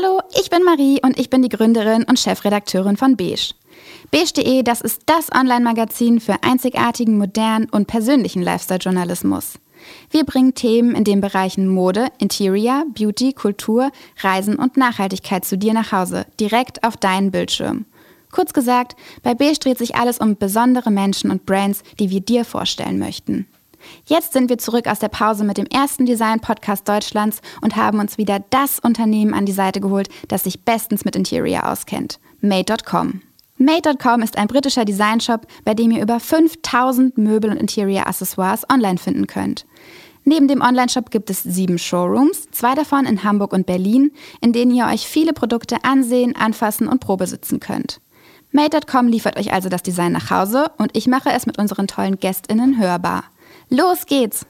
[0.00, 3.54] Hallo, ich bin Marie und ich bin die Gründerin und Chefredakteurin von Beige.
[4.12, 9.54] Beige.de, das ist das Online-Magazin für einzigartigen, modernen und persönlichen Lifestyle-Journalismus.
[10.10, 13.90] Wir bringen Themen in den Bereichen Mode, Interior, Beauty, Kultur,
[14.20, 17.84] Reisen und Nachhaltigkeit zu dir nach Hause, direkt auf deinen Bildschirm.
[18.30, 18.94] Kurz gesagt,
[19.24, 23.48] bei Beige dreht sich alles um besondere Menschen und Brands, die wir dir vorstellen möchten.
[24.06, 28.18] Jetzt sind wir zurück aus der Pause mit dem ersten Design-Podcast Deutschlands und haben uns
[28.18, 32.18] wieder das Unternehmen an die Seite geholt, das sich bestens mit Interior auskennt.
[32.40, 33.22] Made.com.
[33.56, 39.26] Made.com ist ein britischer Designshop, bei dem ihr über 5000 Möbel und Interior-Accessoires online finden
[39.26, 39.66] könnt.
[40.28, 44.74] Neben dem Onlineshop gibt es sieben Showrooms, zwei davon in Hamburg und Berlin, in denen
[44.74, 48.00] ihr euch viele Produkte ansehen, anfassen und probesitzen könnt.
[48.52, 52.18] Made.com liefert euch also das Design nach Hause und ich mache es mit unseren tollen
[52.18, 53.24] GästInnen hörbar.
[53.70, 54.46] Los geht's!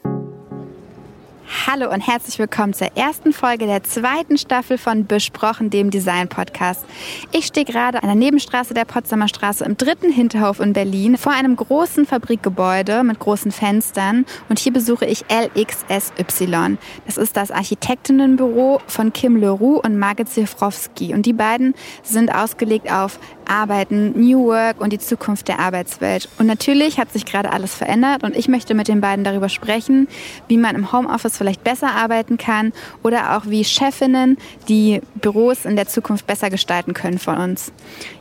[1.67, 6.85] Hallo und herzlich willkommen zur ersten Folge der zweiten Staffel von Besprochen, dem Design-Podcast.
[7.31, 11.33] Ich stehe gerade an der Nebenstraße der Potsdamer Straße im dritten Hinterhof in Berlin vor
[11.33, 16.77] einem großen Fabrikgebäude mit großen Fenstern und hier besuche ich LXSY.
[17.05, 22.89] Das ist das Architektinnenbüro von Kim Leroux und Margit Zifrowski und die beiden sind ausgelegt
[22.89, 23.19] auf
[23.49, 26.29] Arbeiten, New Work und die Zukunft der Arbeitswelt.
[26.37, 30.07] Und natürlich hat sich gerade alles verändert und ich möchte mit den beiden darüber sprechen,
[30.47, 32.71] wie man im Homeoffice vielleicht besser arbeiten kann
[33.03, 37.71] oder auch wie Chefinnen die Büros in der Zukunft besser gestalten können von uns.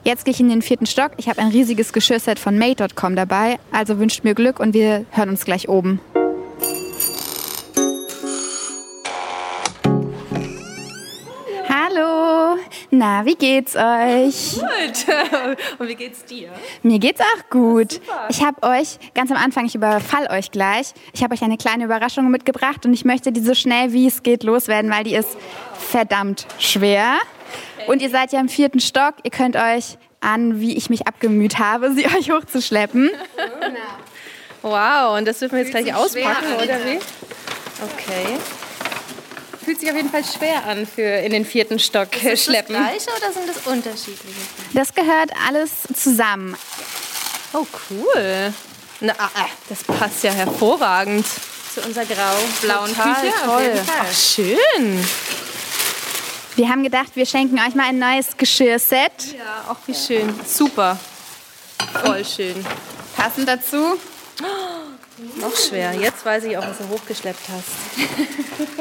[0.05, 1.12] Jetzt gehe ich in den vierten Stock.
[1.19, 5.29] Ich habe ein riesiges Geschirrset von Made.com dabei, also wünscht mir Glück und wir hören
[5.29, 6.01] uns gleich oben.
[11.69, 12.28] Hallo,
[12.91, 14.55] na, wie geht's euch?
[14.55, 15.14] Gut.
[15.78, 16.50] Und wie geht's dir?
[16.83, 18.00] Mir geht's auch gut.
[18.28, 21.84] Ich habe euch ganz am Anfang, ich überfall euch gleich, ich habe euch eine kleine
[21.84, 25.36] Überraschung mitgebracht und ich möchte die so schnell wie es geht loswerden, weil die ist
[25.72, 27.16] verdammt schwer.
[27.86, 31.58] Und ihr seid ja im vierten Stock, ihr könnt euch an, wie ich mich abgemüht
[31.58, 33.10] habe, sie euch hochzuschleppen.
[34.62, 36.98] Wow, und das dürfen wir jetzt gleich auspacken, oder wie?
[37.81, 38.38] Okay.
[39.69, 42.75] Fühlt sich auf jeden Fall schwer an für in den vierten Stock Ist das schleppen.
[42.75, 44.41] das gleiche oder sind das unterschiedliche?
[44.73, 46.56] Das gehört alles zusammen.
[47.53, 48.55] Oh, cool.
[49.01, 51.27] Na, ah, ah, das passt ja hervorragend.
[51.75, 53.34] Zu unserer grau-blauen Küche?
[53.45, 53.73] toll.
[54.01, 55.06] Ach, schön.
[56.56, 59.37] Wir haben gedacht, wir schenken euch mal ein neues Geschirrset.
[59.37, 60.35] Ja, auch wie schön.
[60.47, 60.99] Super.
[62.03, 62.65] Voll schön.
[63.15, 63.99] Passend dazu.
[65.41, 65.93] Noch schwer.
[65.94, 67.99] Jetzt weiß ich auch, was du hochgeschleppt hast.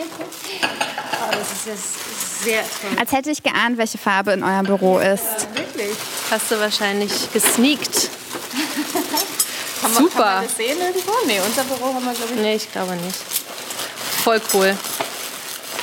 [1.20, 2.92] Oh, das ist jetzt sehr toll.
[3.00, 5.48] Als hätte ich geahnt, welche Farbe in eurem Büro ist.
[5.56, 5.98] Wirklich?
[6.30, 8.10] Hast du wahrscheinlich gesneakt.
[9.82, 10.14] Kann Super.
[10.24, 11.12] Kann man das sehen irgendwo?
[11.26, 13.16] Nee, unser Büro haben wir, glaube ich, Nee, ich glaube nicht.
[14.24, 14.78] Voll cool.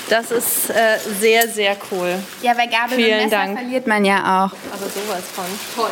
[0.09, 2.15] Das ist äh, sehr, sehr cool.
[2.43, 3.59] Ja, bei Gabel Vielen und Messer Dank.
[3.59, 4.53] verliert man ja auch.
[4.73, 5.45] Aber sowas von.
[5.75, 5.91] Toll.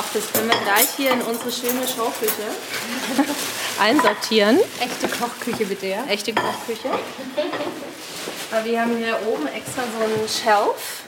[0.00, 2.30] Ach, das können wir gleich hier in unsere schöne Schauküche
[3.82, 4.58] einsortieren.
[4.80, 6.04] echte Kochküche bitte, ja?
[6.08, 6.88] Echte Kochküche.
[8.52, 11.02] Aber wir haben hier oben extra so einen Shelf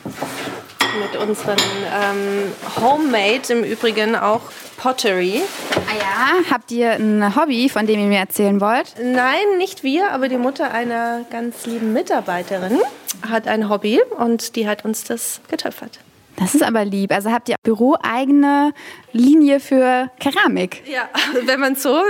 [0.99, 1.57] mit unseren
[1.95, 4.41] ähm, Homemade im Übrigen auch
[4.77, 5.41] Pottery.
[5.73, 8.95] Ah ja, habt ihr ein Hobby, von dem ihr mir erzählen wollt?
[9.01, 12.81] Nein, nicht wir, aber die Mutter einer ganz lieben Mitarbeiterin
[13.29, 16.01] hat ein Hobby und die hat uns das getöpfert.
[16.41, 17.13] Das ist aber lieb.
[17.13, 18.73] Also habt ihr büroeigene
[19.13, 20.83] Linie für Keramik.
[20.89, 21.09] Ja,
[21.45, 22.03] wenn man so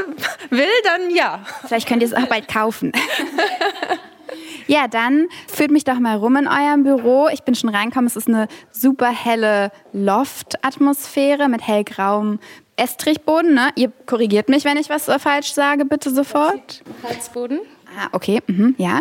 [0.51, 1.45] will, dann ja.
[1.67, 2.93] Vielleicht könnt ihr es auch bald kaufen.
[4.67, 7.27] Ja, dann führt mich doch mal rum in eurem Büro.
[7.33, 8.07] Ich bin schon reingekommen.
[8.07, 12.39] Es ist eine super helle Loft-Atmosphäre mit hellgrauem
[12.77, 13.55] Estrichboden.
[13.55, 13.71] Ne?
[13.75, 16.85] Ihr korrigiert mich, wenn ich was äh, falsch sage, bitte sofort.
[17.03, 17.59] Heizboden.
[17.99, 19.01] Ah, okay, mhm, ja.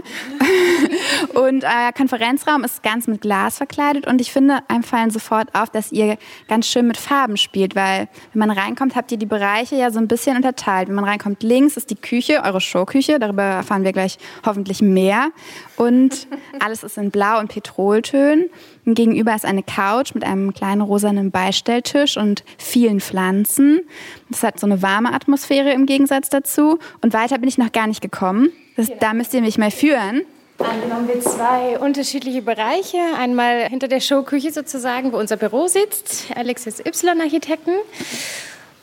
[1.35, 5.69] und euer Konferenzraum ist ganz mit Glas verkleidet und ich finde, einem fallen sofort auf,
[5.69, 6.17] dass ihr
[6.47, 10.00] ganz schön mit Farben spielt, weil wenn man reinkommt, habt ihr die Bereiche ja so
[10.00, 10.88] ein bisschen unterteilt.
[10.88, 15.29] Wenn man reinkommt, links ist die Küche, eure Showküche, darüber erfahren wir gleich hoffentlich mehr.
[15.75, 16.27] Und
[16.59, 18.50] alles ist in Blau und Petroltönen.
[18.86, 23.81] Und gegenüber ist eine Couch mit einem kleinen rosanen Beistelltisch und vielen Pflanzen.
[24.30, 26.80] Das hat so eine warme Atmosphäre im Gegensatz dazu.
[27.01, 28.51] Und weiter bin ich noch gar nicht gekommen.
[28.79, 30.21] Das, Da müsst ihr mich mal führen.
[30.57, 32.97] Dann haben wir zwei unterschiedliche Bereiche.
[33.17, 37.73] Einmal hinter der Showküche sozusagen, wo unser Büro sitzt, Alexis Y Architekten.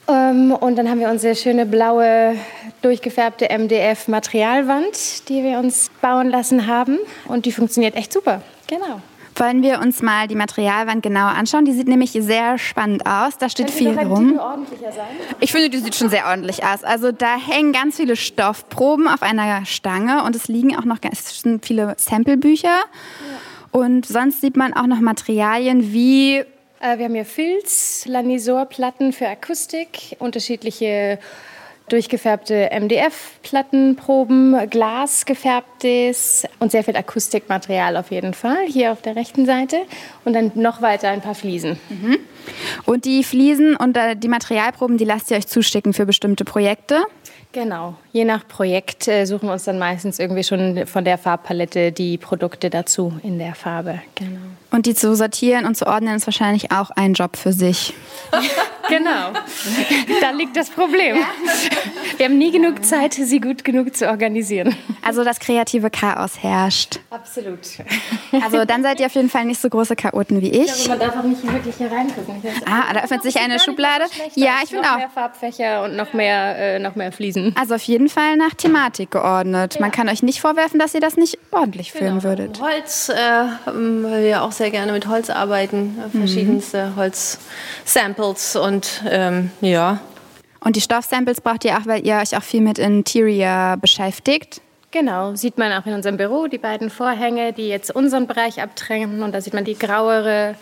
[0.06, 2.36] Ähm, Und dann haben wir unsere schöne blaue,
[2.82, 6.98] durchgefärbte MDF-Materialwand, die wir uns bauen lassen haben.
[7.26, 8.42] Und die funktioniert echt super.
[8.66, 9.00] Genau.
[9.38, 11.66] Wollen wir uns mal die Materialwand genauer anschauen?
[11.66, 13.36] Die sieht nämlich sehr spannend aus.
[13.36, 14.38] Da steht viel rum.
[14.38, 15.04] ordentlicher sein?
[15.40, 16.84] Ich finde, die sieht schon sehr ordentlich aus.
[16.84, 21.44] Also da hängen ganz viele Stoffproben auf einer Stange und es liegen auch noch ganz
[21.62, 22.80] viele Samplebücher.
[23.72, 26.42] Und sonst sieht man auch noch Materialien wie
[26.80, 31.18] äh, wir haben hier Filz, Lanisor-Platten für Akustik, unterschiedliche
[31.88, 39.46] durchgefärbte MDF-Plattenproben, Glas gefärbtes und sehr viel Akustikmaterial auf jeden Fall, hier auf der rechten
[39.46, 39.76] Seite.
[40.24, 41.78] Und dann noch weiter ein paar Fliesen.
[41.88, 42.18] Mhm.
[42.84, 47.04] Und die Fliesen und äh, die Materialproben, die lasst ihr euch zuschicken für bestimmte Projekte?
[47.52, 47.94] Genau.
[48.12, 52.18] Je nach Projekt äh, suchen wir uns dann meistens irgendwie schon von der Farbpalette die
[52.18, 54.02] Produkte dazu in der Farbe.
[54.14, 54.40] Genau.
[54.70, 57.94] Und die zu sortieren und zu ordnen ist wahrscheinlich auch ein Job für sich.
[58.88, 59.32] genau.
[60.20, 61.16] da liegt das Problem.
[62.16, 64.76] Wir haben nie genug Zeit, sie gut genug zu organisieren.
[65.02, 67.00] Also das kreative Chaos herrscht.
[67.10, 67.60] Absolut.
[68.32, 70.70] Also dann seid ihr auf jeden Fall nicht so große Chaoten wie ich.
[70.70, 72.42] Also man darf auch nicht wirklich hier reingucken.
[72.66, 74.04] Ah, da öffnet sich eine Schublade.
[74.34, 74.92] Ja, ich finde auch.
[74.92, 77.54] Noch mehr Farbfächer und noch mehr, äh, noch mehr Fliesen.
[77.58, 79.74] Also auf jeden Fall nach Thematik geordnet.
[79.74, 79.80] Ja.
[79.80, 82.04] Man kann euch nicht vorwerfen, dass ihr das nicht ordentlich genau.
[82.04, 82.60] führen würdet.
[82.60, 83.14] Holz, äh,
[83.64, 86.96] weil wir auch sehr gerne mit Holz arbeiten, äh, verschiedenste mhm.
[86.96, 88.75] Holz-Samples und
[89.08, 90.00] ähm, ja.
[90.60, 94.60] Und die Stoffsamples braucht ihr auch, weil ihr euch auch viel mit Interior beschäftigt.
[94.90, 99.22] Genau, sieht man auch in unserem Büro die beiden Vorhänge, die jetzt unseren Bereich abtrennen.
[99.22, 100.54] Und da sieht man die grauere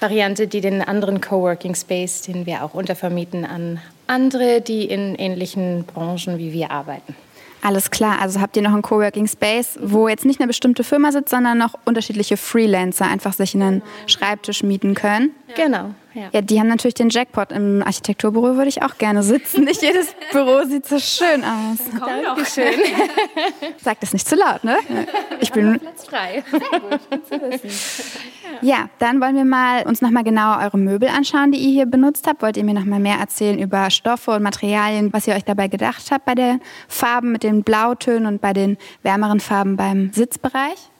[0.00, 5.84] Variante, die den anderen Coworking Space, den wir auch untervermieten an andere, die in ähnlichen
[5.84, 7.14] Branchen wie wir arbeiten.
[7.62, 11.10] Alles klar, also habt ihr noch einen Coworking Space, wo jetzt nicht eine bestimmte Firma
[11.10, 15.32] sitzt, sondern noch unterschiedliche Freelancer einfach sich einen Schreibtisch mieten können?
[15.56, 15.90] Genau.
[16.18, 16.30] Ja.
[16.32, 17.52] ja, die haben natürlich den Jackpot.
[17.52, 19.64] Im Architekturbüro würde ich auch gerne sitzen.
[19.64, 21.78] Nicht jedes Büro sieht so schön aus.
[21.96, 22.74] Dankeschön.
[23.82, 24.78] Sag das nicht zu laut, ne?
[25.40, 26.42] Ich bin Platz frei.
[26.50, 27.70] Sehr gut, zu wissen.
[28.62, 31.86] Ja, dann wollen wir mal uns noch mal genauer eure Möbel anschauen, die ihr hier
[31.86, 32.42] benutzt habt.
[32.42, 35.68] Wollt ihr mir noch mal mehr erzählen über Stoffe und Materialien, was ihr euch dabei
[35.68, 40.90] gedacht habt bei den Farben mit den Blautönen und bei den wärmeren Farben beim Sitzbereich?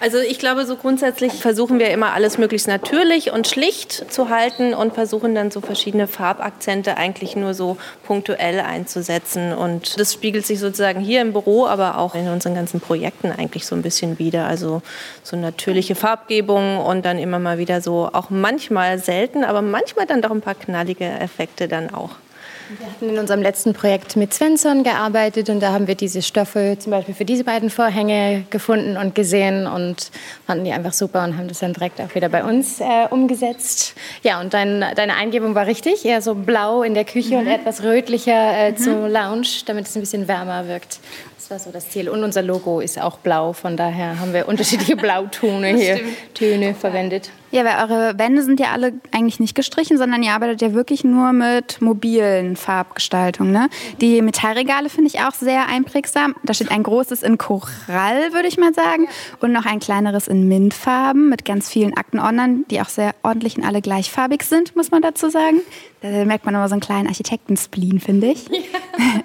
[0.00, 4.74] Also ich glaube, so grundsätzlich versuchen wir immer alles möglichst natürlich und schlicht zu halten
[4.74, 7.76] und versuchen dann so verschiedene Farbakzente eigentlich nur so
[8.06, 9.52] punktuell einzusetzen.
[9.52, 13.66] Und das spiegelt sich sozusagen hier im Büro, aber auch in unseren ganzen Projekten eigentlich
[13.66, 14.46] so ein bisschen wieder.
[14.46, 14.82] Also
[15.22, 20.22] so natürliche Farbgebung und dann immer mal wieder so auch manchmal selten, aber manchmal dann
[20.22, 22.10] doch ein paar knallige Effekte dann auch.
[22.78, 26.76] Wir hatten in unserem letzten Projekt mit Svensson gearbeitet und da haben wir diese Stoffe
[26.78, 30.10] zum Beispiel für diese beiden Vorhänge gefunden und gesehen und
[30.46, 33.94] fanden die einfach super und haben das dann direkt auch wieder bei uns äh, umgesetzt.
[34.22, 37.40] Ja, und dein, deine Eingebung war richtig, eher so blau in der Küche mhm.
[37.40, 38.76] und etwas rötlicher äh, mhm.
[38.76, 40.98] zur Lounge, damit es ein bisschen wärmer wirkt.
[41.36, 42.08] Das war so das Ziel.
[42.08, 46.00] Und unser Logo ist auch blau, von daher haben wir unterschiedliche Blautöne hier,
[46.32, 47.30] Töne verwendet.
[47.54, 51.04] Ja, weil eure Wände sind ja alle eigentlich nicht gestrichen, sondern ihr arbeitet ja wirklich
[51.04, 53.52] nur mit mobilen Farbgestaltungen.
[53.52, 53.68] Ne?
[54.00, 56.34] Die Metallregale finde ich auch sehr einprägsam.
[56.42, 59.06] Da steht ein großes in Korall, würde ich mal sagen,
[59.38, 63.62] und noch ein kleineres in Mintfarben mit ganz vielen Aktenordnern, die auch sehr ordentlich und
[63.62, 65.60] alle gleichfarbig sind, muss man dazu sagen.
[66.04, 68.46] Da merkt man immer so einen kleinen Architektenspleen, finde ich.
[68.50, 68.60] Ja,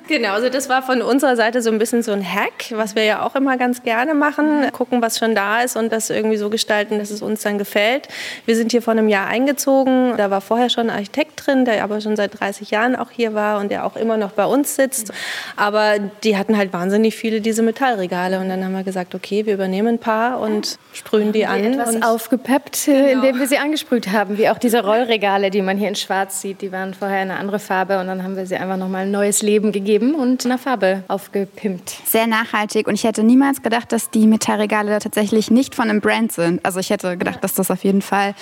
[0.08, 3.04] genau, also das war von unserer Seite so ein bisschen so ein Hack, was wir
[3.04, 4.72] ja auch immer ganz gerne machen.
[4.72, 8.08] Gucken, was schon da ist und das irgendwie so gestalten, dass es uns dann gefällt.
[8.46, 10.16] Wir sind hier vor einem Jahr eingezogen.
[10.18, 13.34] Da war vorher schon ein Architekt drin, der aber schon seit 30 Jahren auch hier
[13.34, 15.12] war und der auch immer noch bei uns sitzt.
[15.56, 18.40] Aber die hatten halt wahnsinnig viele diese Metallregale.
[18.40, 21.64] Und dann haben wir gesagt, okay, wir übernehmen ein paar und sprühen die an.
[21.64, 23.12] Etwas und aufgepeppt, genau.
[23.12, 26.62] indem wir sie angesprüht haben, wie auch diese Rollregale, die man hier in Schwarz sieht.
[26.62, 29.42] Die waren vorher eine andere Farbe und dann haben wir sie einfach nochmal ein neues
[29.42, 31.98] Leben gegeben und eine Farbe aufgepimpt.
[32.06, 36.32] Sehr nachhaltig und ich hätte niemals gedacht, dass die Metallregale tatsächlich nicht von einem Brand
[36.32, 36.66] sind.
[36.66, 38.36] Also ich hätte gedacht, dass das auf jeden Fall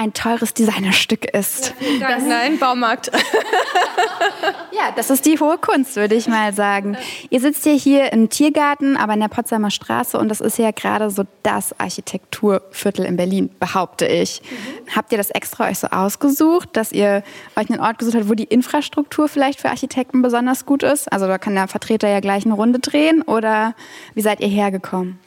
[0.00, 1.74] ein teures Designerstück ist.
[2.00, 3.10] Ja, Nein, Baumarkt.
[4.72, 6.96] ja, das ist die hohe Kunst, würde ich mal sagen.
[7.28, 10.70] Ihr sitzt ja hier im Tiergarten, aber in der Potsdamer Straße und das ist ja
[10.70, 14.40] gerade so das Architekturviertel in Berlin, behaupte ich.
[14.42, 14.96] Mhm.
[14.96, 17.22] Habt ihr das extra euch so ausgesucht, dass ihr
[17.56, 21.12] euch einen Ort gesucht habt, wo die Infrastruktur vielleicht für Architekten besonders gut ist?
[21.12, 23.74] Also da kann der Vertreter ja gleich eine Runde drehen oder
[24.14, 25.18] wie seid ihr hergekommen?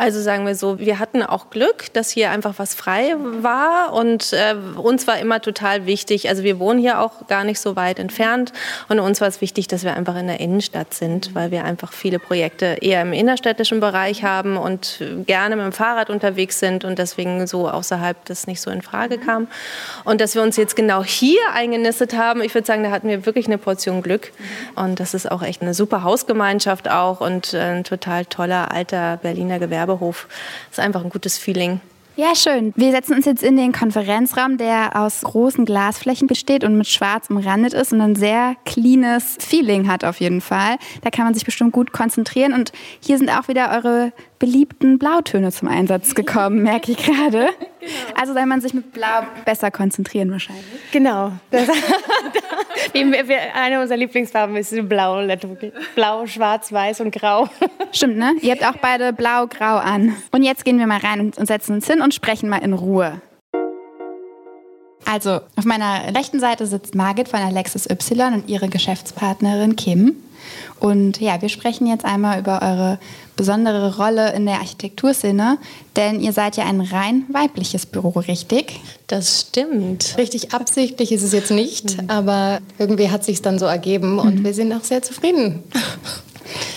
[0.00, 4.32] Also sagen wir so, wir hatten auch Glück, dass hier einfach was frei war und
[4.32, 7.98] äh, uns war immer total wichtig, also wir wohnen hier auch gar nicht so weit
[7.98, 8.54] entfernt
[8.88, 11.92] und uns war es wichtig, dass wir einfach in der Innenstadt sind, weil wir einfach
[11.92, 16.98] viele Projekte eher im innerstädtischen Bereich haben und gerne mit dem Fahrrad unterwegs sind und
[16.98, 19.48] deswegen so außerhalb das nicht so in Frage kam.
[20.04, 23.26] Und dass wir uns jetzt genau hier eingenistet haben, ich würde sagen, da hatten wir
[23.26, 24.32] wirklich eine Portion Glück
[24.76, 29.58] und das ist auch echt eine super Hausgemeinschaft auch und ein total toller alter Berliner
[29.58, 30.28] Gewerbe Werbehof.
[30.68, 31.80] Das ist einfach ein gutes Feeling.
[32.16, 32.74] Ja, schön.
[32.76, 37.30] Wir setzen uns jetzt in den Konferenzraum, der aus großen Glasflächen besteht und mit schwarz
[37.30, 40.76] umrandet ist und ein sehr cleanes Feeling hat auf jeden Fall.
[41.02, 42.52] Da kann man sich bestimmt gut konzentrieren.
[42.52, 47.50] Und hier sind auch wieder eure beliebten Blautöne zum Einsatz gekommen, merke ich gerade.
[47.78, 48.20] Genau.
[48.20, 50.64] Also soll man sich mit Blau besser konzentrieren wahrscheinlich.
[50.90, 51.30] Genau.
[51.52, 51.68] Das,
[53.54, 55.24] eine unserer Lieblingsfarben ist Blau,
[55.94, 57.48] Blau, Schwarz, Weiß und Grau.
[57.92, 58.32] Stimmt, ne?
[58.40, 60.16] Ihr habt auch beide Blau-Grau an.
[60.32, 63.20] Und jetzt gehen wir mal rein und setzen uns hin und sprechen mal in Ruhe.
[65.06, 70.16] Also, auf meiner rechten Seite sitzt Margit von Alexis Y und ihre Geschäftspartnerin Kim.
[70.78, 72.98] Und ja, wir sprechen jetzt einmal über eure
[73.40, 75.56] besondere Rolle in der Architekturszene,
[75.96, 78.78] denn ihr seid ja ein rein weibliches Büro, richtig?
[79.06, 80.14] Das stimmt.
[80.18, 82.10] Richtig absichtlich ist es jetzt nicht, mhm.
[82.10, 84.44] aber irgendwie hat sich dann so ergeben und mhm.
[84.44, 85.62] wir sind auch sehr zufrieden.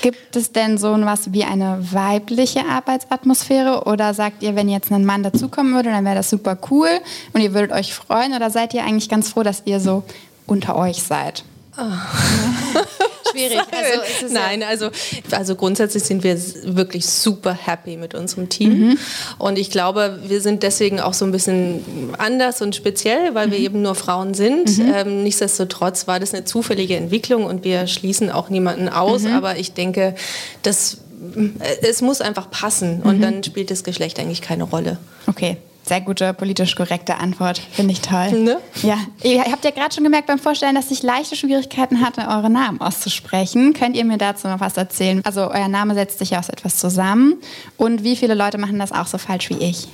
[0.02, 5.04] Gibt es denn so was wie eine weibliche Arbeitsatmosphäre oder sagt ihr, wenn jetzt ein
[5.04, 6.88] Mann dazukommen würde, dann wäre das super cool
[7.34, 10.04] und ihr würdet euch freuen oder seid ihr eigentlich ganz froh, dass ihr so
[10.48, 11.44] unter euch seid?
[11.78, 11.82] Oh.
[13.34, 13.60] schwierig.
[13.74, 14.90] Also Nein, also,
[15.32, 18.80] also grundsätzlich sind wir wirklich super happy mit unserem Team.
[18.80, 19.00] Mhm.
[19.38, 21.84] Und ich glaube, wir sind deswegen auch so ein bisschen
[22.18, 23.52] anders und speziell, weil mhm.
[23.52, 24.78] wir eben nur Frauen sind.
[24.78, 24.94] Mhm.
[24.94, 29.24] Ähm, nichtsdestotrotz war das eine zufällige Entwicklung und wir schließen auch niemanden aus.
[29.24, 29.34] Mhm.
[29.34, 30.16] Aber ich denke,
[30.62, 30.98] dass
[31.36, 33.22] äh, es muss einfach passen und mhm.
[33.22, 34.98] dann spielt das Geschlecht eigentlich keine Rolle.
[35.28, 35.58] Okay.
[35.86, 37.60] Sehr gute, politisch korrekte Antwort.
[37.72, 38.32] Finde ich toll.
[38.32, 38.58] Ne?
[38.84, 38.98] Ja.
[39.22, 42.80] Ihr habt ja gerade schon gemerkt beim Vorstellen, dass ich leichte Schwierigkeiten hatte, eure Namen
[42.80, 43.74] auszusprechen.
[43.74, 45.22] Könnt ihr mir dazu noch was erzählen?
[45.26, 47.36] Also euer Name setzt sich ja aus etwas zusammen.
[47.76, 49.88] Und wie viele Leute machen das auch so falsch wie ich?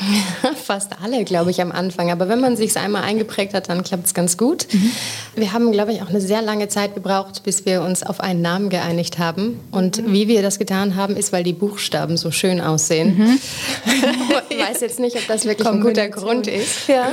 [0.64, 2.10] Fast alle, glaube ich, am Anfang.
[2.10, 4.66] Aber wenn man sich einmal eingeprägt hat, dann klappt es ganz gut.
[4.72, 4.90] Mhm.
[5.36, 8.42] Wir haben, glaube ich, auch eine sehr lange Zeit gebraucht, bis wir uns auf einen
[8.42, 9.60] Namen geeinigt haben.
[9.70, 10.12] Und mhm.
[10.12, 13.18] wie wir das getan haben, ist, weil die Buchstaben so schön aussehen.
[13.18, 13.38] Mhm.
[14.48, 16.88] ich weiß jetzt nicht, ob das wirklich ein guter Grund ist.
[16.88, 17.12] Ja.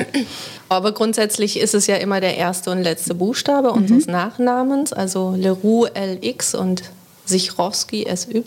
[0.70, 4.14] Aber grundsätzlich ist es ja immer der erste und letzte Buchstabe unseres mhm.
[4.14, 6.84] Nachnamens, also Leroux LX und
[7.30, 8.44] Sichrowski SY.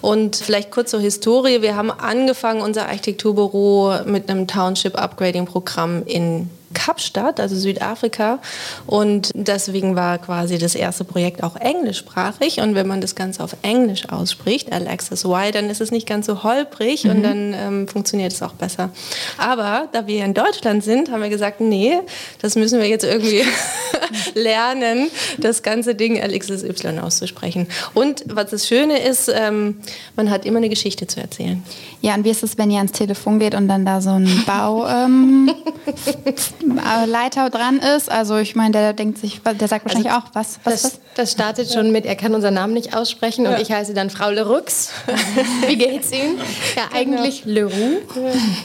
[0.00, 1.60] Und vielleicht kurz zur Historie.
[1.62, 8.38] Wir haben angefangen, unser Architekturbüro mit einem Township Upgrading Programm in Kapstadt, also Südafrika.
[8.86, 12.60] Und deswegen war quasi das erste Projekt auch englischsprachig.
[12.60, 16.26] Und wenn man das Ganze auf Englisch ausspricht, Alexis Y, dann ist es nicht ganz
[16.26, 17.10] so holprig mhm.
[17.10, 18.90] und dann ähm, funktioniert es auch besser.
[19.36, 21.98] Aber da wir in Deutschland sind, haben wir gesagt, nee,
[22.40, 23.42] das müssen wir jetzt irgendwie
[24.34, 27.66] lernen, das ganze Ding Alexis Y auszusprechen.
[27.94, 29.78] Und was das Schöne ist, ähm,
[30.16, 31.62] man hat immer eine Geschichte zu erzählen.
[32.00, 34.44] Ja, und wie ist es, wenn ihr ans Telefon geht und dann da so ein
[34.46, 34.86] Bau...
[34.86, 35.50] Ähm,
[36.62, 38.10] Leiter dran ist.
[38.10, 41.32] Also ich meine, der denkt sich, der sagt wahrscheinlich also, auch, was, was das, das
[41.32, 43.54] startet schon mit, er kann unseren Namen nicht aussprechen ja.
[43.54, 44.90] und ich heiße dann Frau Lerux.
[45.66, 46.38] Wie geht's Ihnen?
[46.76, 47.18] Ja, genau.
[47.18, 47.54] eigentlich genau.
[47.54, 47.98] Leroux.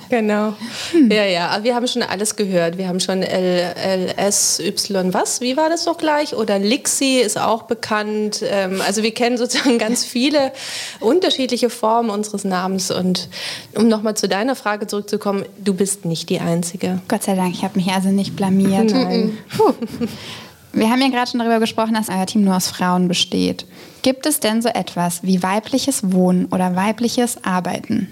[0.09, 0.53] Genau.
[0.91, 1.11] Hm.
[1.11, 2.77] Ja, ja, aber wir haben schon alles gehört.
[2.77, 5.41] Wir haben schon L, L, S, Y, was?
[5.41, 6.35] Wie war das doch gleich?
[6.35, 8.43] Oder Lixi ist auch bekannt.
[8.47, 10.51] Ähm, also wir kennen sozusagen ganz viele
[10.99, 12.91] unterschiedliche Formen unseres Namens.
[12.91, 13.29] Und
[13.75, 17.01] um nochmal zu deiner Frage zurückzukommen, du bist nicht die Einzige.
[17.07, 18.91] Gott sei Dank, ich habe mich also nicht blamiert.
[18.91, 19.37] Nein.
[20.73, 23.65] Wir haben ja gerade schon darüber gesprochen, dass euer Team nur aus Frauen besteht.
[24.01, 28.09] Gibt es denn so etwas wie weibliches Wohnen oder weibliches Arbeiten?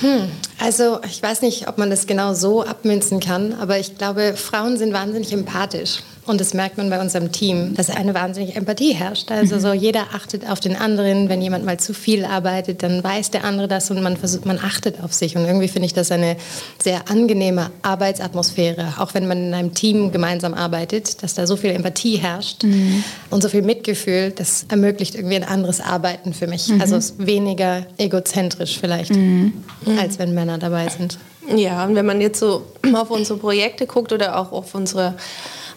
[0.00, 4.34] Hm, also ich weiß nicht, ob man das genau so abmünzen kann, aber ich glaube,
[4.34, 6.00] Frauen sind wahnsinnig empathisch.
[6.28, 9.30] Und das merkt man bei unserem Team, dass eine wahnsinnige Empathie herrscht.
[9.30, 9.60] Also mhm.
[9.60, 11.28] so jeder achtet auf den anderen.
[11.28, 14.58] Wenn jemand mal zu viel arbeitet, dann weiß der andere das und man versucht, man
[14.58, 15.36] achtet auf sich.
[15.36, 16.36] Und irgendwie finde ich das eine
[16.82, 21.70] sehr angenehme Arbeitsatmosphäre, auch wenn man in einem Team gemeinsam arbeitet, dass da so viel
[21.70, 23.02] Empathie herrscht mhm.
[23.30, 24.30] und so viel Mitgefühl.
[24.30, 26.68] Das ermöglicht irgendwie ein anderes Arbeiten für mich.
[26.68, 26.80] Mhm.
[26.80, 29.52] Also weniger egozentrisch vielleicht, mhm.
[29.98, 31.18] als wenn Männer dabei sind.
[31.54, 35.14] Ja, und wenn man jetzt so auf unsere Projekte guckt oder auch auf unsere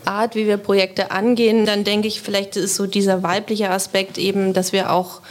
[0.06, 4.54] Art, wie wir Projekte angehen, dann denke ich, vielleicht ist so dieser weibliche Aspekt eben,
[4.54, 5.22] dass wir auch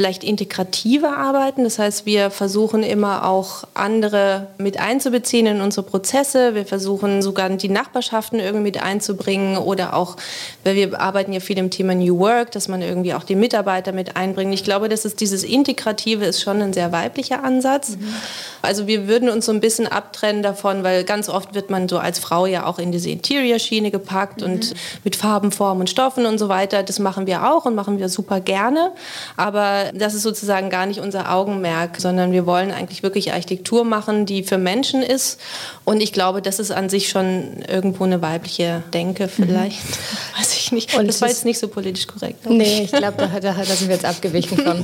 [0.00, 1.62] vielleicht integrativer arbeiten.
[1.62, 6.54] Das heißt, wir versuchen immer auch andere mit einzubeziehen in unsere Prozesse.
[6.54, 10.16] Wir versuchen sogar die Nachbarschaften irgendwie mit einzubringen oder auch,
[10.64, 13.92] weil wir arbeiten ja viel im Thema New Work, dass man irgendwie auch die Mitarbeiter
[13.92, 14.54] mit einbringt.
[14.54, 17.90] Ich glaube, dass es dieses Integrative ist schon ein sehr weiblicher Ansatz.
[17.90, 18.14] Mhm.
[18.62, 21.98] Also wir würden uns so ein bisschen abtrennen davon, weil ganz oft wird man so
[21.98, 24.46] als Frau ja auch in diese Interior-Schiene gepackt mhm.
[24.46, 26.82] und mit Farben, Formen und Stoffen und so weiter.
[26.82, 28.92] Das machen wir auch und machen wir super gerne.
[29.36, 34.26] Aber das ist sozusagen gar nicht unser Augenmerk, sondern wir wollen eigentlich wirklich Architektur machen,
[34.26, 35.40] die für Menschen ist.
[35.84, 39.84] Und ich glaube, das ist an sich schon irgendwo eine weibliche Denke vielleicht.
[39.84, 40.38] Mhm.
[40.38, 40.96] Weiß ich nicht.
[40.96, 42.48] Und das war jetzt nicht so politisch korrekt.
[42.48, 44.82] Nee, ich glaube, da, da, da sind wir jetzt abgewichen von.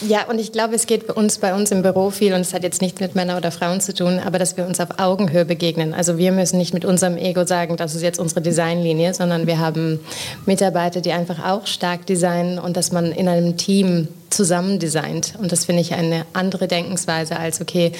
[0.08, 2.54] ja, und ich glaube, es geht bei uns, bei uns im Büro viel, und es
[2.54, 5.44] hat jetzt nichts mit Männern oder Frauen zu tun, aber dass wir uns auf Augenhöhe
[5.44, 5.94] begegnen.
[5.94, 9.58] Also wir müssen nicht mit unserem Ego sagen, das ist jetzt unsere Designlinie, sondern wir
[9.58, 10.00] haben
[10.46, 15.34] Mitarbeiter, die einfach auch stark designen und dass man in einem Team zusammen designt.
[15.38, 17.92] Und das finde ich eine andere Denkensweise als, okay,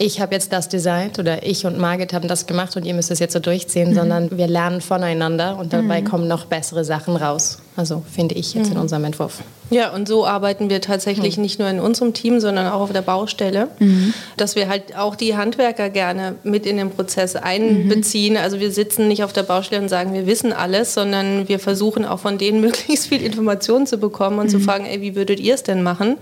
[0.00, 3.10] ich habe jetzt das designt oder ich und Margit haben das gemacht und ihr müsst
[3.10, 3.94] es jetzt so durchziehen, mhm.
[3.94, 6.06] sondern wir lernen voneinander und dabei mhm.
[6.06, 7.58] kommen noch bessere Sachen raus.
[7.76, 8.76] Also finde ich jetzt mhm.
[8.76, 9.42] in unserem Entwurf.
[9.68, 11.42] Ja, und so arbeiten wir tatsächlich mhm.
[11.42, 14.14] nicht nur in unserem Team, sondern auch auf der Baustelle, mhm.
[14.38, 18.38] dass wir halt auch die Handwerker gerne mit in den Prozess einbeziehen.
[18.38, 22.06] Also wir sitzen nicht auf der Baustelle und sagen, wir wissen alles, sondern wir versuchen
[22.06, 25.54] auch von denen möglichst viel Informationen zu bekommen und zu fragen, ey, wie würdet ihr
[25.54, 26.16] es denn machen?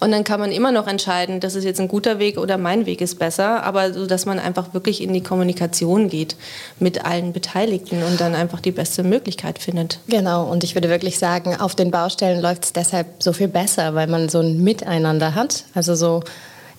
[0.00, 2.86] Und dann kann man immer noch entscheiden, das ist jetzt ein guter Weg oder mein
[2.86, 6.36] Weg ist besser, aber so, dass man einfach wirklich in die Kommunikation geht
[6.78, 9.98] mit allen Beteiligten und dann einfach die beste Möglichkeit findet.
[10.08, 13.94] Genau, und ich würde wirklich sagen, auf den Baustellen läuft es deshalb so viel besser,
[13.94, 15.64] weil man so ein Miteinander hat.
[15.74, 16.22] Also so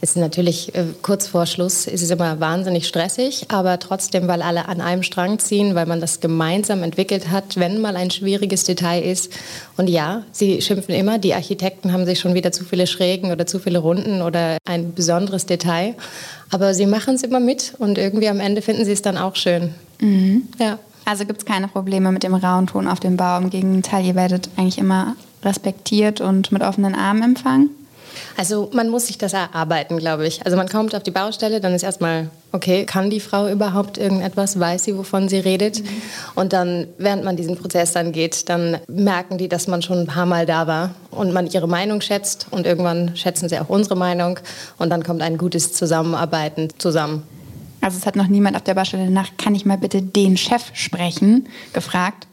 [0.01, 4.67] ist natürlich äh, kurz vor Schluss ist es immer wahnsinnig stressig, aber trotzdem, weil alle
[4.67, 9.01] an einem Strang ziehen, weil man das gemeinsam entwickelt hat, wenn mal ein schwieriges Detail
[9.01, 9.31] ist.
[9.77, 13.47] Und ja, sie schimpfen immer, die Architekten haben sich schon wieder zu viele Schrägen oder
[13.47, 15.95] zu viele Runden oder ein besonderes Detail.
[16.51, 19.35] Aber sie machen es immer mit und irgendwie am Ende finden sie es dann auch
[19.35, 19.73] schön.
[19.99, 20.43] Mhm.
[20.59, 20.77] Ja.
[21.05, 23.37] Also gibt es keine Probleme mit dem rauen Ton auf dem Bau.
[23.37, 27.69] Im Gegenteil, ihr werdet eigentlich immer respektiert und mit offenen Armen empfangen.
[28.37, 30.45] Also man muss sich das erarbeiten, glaube ich.
[30.45, 34.59] Also man kommt auf die Baustelle, dann ist erstmal, okay, kann die Frau überhaupt irgendetwas,
[34.59, 35.83] weiß sie, wovon sie redet?
[35.83, 35.87] Mhm.
[36.35, 40.07] Und dann, während man diesen Prozess dann geht, dann merken die, dass man schon ein
[40.07, 43.95] paar Mal da war und man ihre Meinung schätzt und irgendwann schätzen sie auch unsere
[43.95, 44.39] Meinung
[44.77, 47.23] und dann kommt ein gutes Zusammenarbeiten zusammen.
[47.81, 50.63] Also es hat noch niemand auf der Baustelle nach, kann ich mal bitte den Chef
[50.73, 52.27] sprechen, gefragt?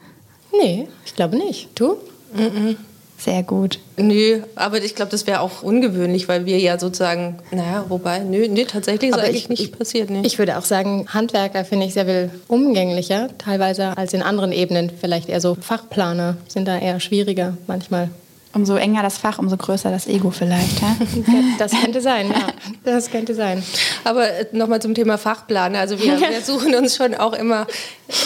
[0.51, 1.69] Nee, ich glaube nicht.
[1.75, 1.97] Du?
[2.33, 2.77] Mhm.
[3.23, 3.79] Sehr gut.
[3.95, 8.49] Nö, aber ich glaube, das wäre auch ungewöhnlich, weil wir ja sozusagen, naja, wobei, nö,
[8.49, 10.09] nö tatsächlich ist aber eigentlich ich, nicht ich, passiert.
[10.09, 10.23] Nee.
[10.25, 14.91] Ich würde auch sagen, Handwerker finde ich sehr viel umgänglicher, teilweise als in anderen Ebenen.
[14.99, 18.09] Vielleicht eher so Fachplaner sind da eher schwieriger manchmal.
[18.55, 20.79] Umso enger das Fach, umso größer das Ego vielleicht.
[20.79, 20.95] Ja?
[21.57, 22.47] Das könnte sein, ja.
[22.83, 23.63] Das könnte sein.
[24.03, 25.79] Aber äh, nochmal zum Thema Fachplaner.
[25.79, 27.65] Also wir, wir, suchen uns schon auch immer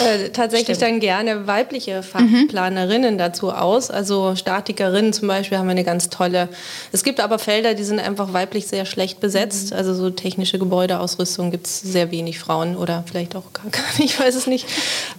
[0.06, 0.92] äh, tatsächlich Stimmt.
[0.92, 3.18] dann gerne weibliche Fachplanerinnen mhm.
[3.18, 3.90] dazu aus.
[3.90, 6.50] Also Statikerinnen zum Beispiel haben wir eine ganz tolle.
[6.92, 9.72] Es gibt aber Felder, die sind einfach weiblich sehr schlecht besetzt.
[9.72, 9.78] Mhm.
[9.78, 14.14] Also so technische Gebäudeausrüstung gibt es sehr wenig Frauen oder vielleicht auch gar, gar nicht,
[14.14, 14.68] ich weiß es nicht.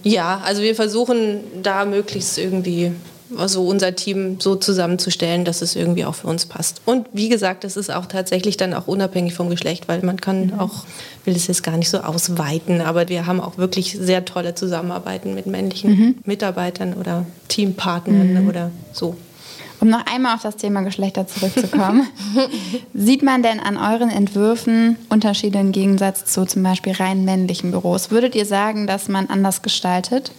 [0.03, 2.91] Ja, also wir versuchen da möglichst irgendwie
[3.37, 6.81] also unser Team so zusammenzustellen, dass es irgendwie auch für uns passt.
[6.85, 10.47] Und wie gesagt, das ist auch tatsächlich dann auch unabhängig vom Geschlecht, weil man kann
[10.47, 10.59] mhm.
[10.59, 10.85] auch,
[11.25, 15.35] will es jetzt gar nicht so ausweiten, aber wir haben auch wirklich sehr tolle Zusammenarbeiten
[15.35, 16.15] mit männlichen mhm.
[16.25, 18.49] Mitarbeitern oder Teampartnern mhm.
[18.49, 19.15] oder so.
[19.81, 22.05] Um noch einmal auf das Thema Geschlechter zurückzukommen,
[22.93, 28.11] sieht man denn an euren Entwürfen Unterschiede im Gegensatz zu zum Beispiel rein männlichen Büros?
[28.11, 30.33] Würdet ihr sagen, dass man anders gestaltet?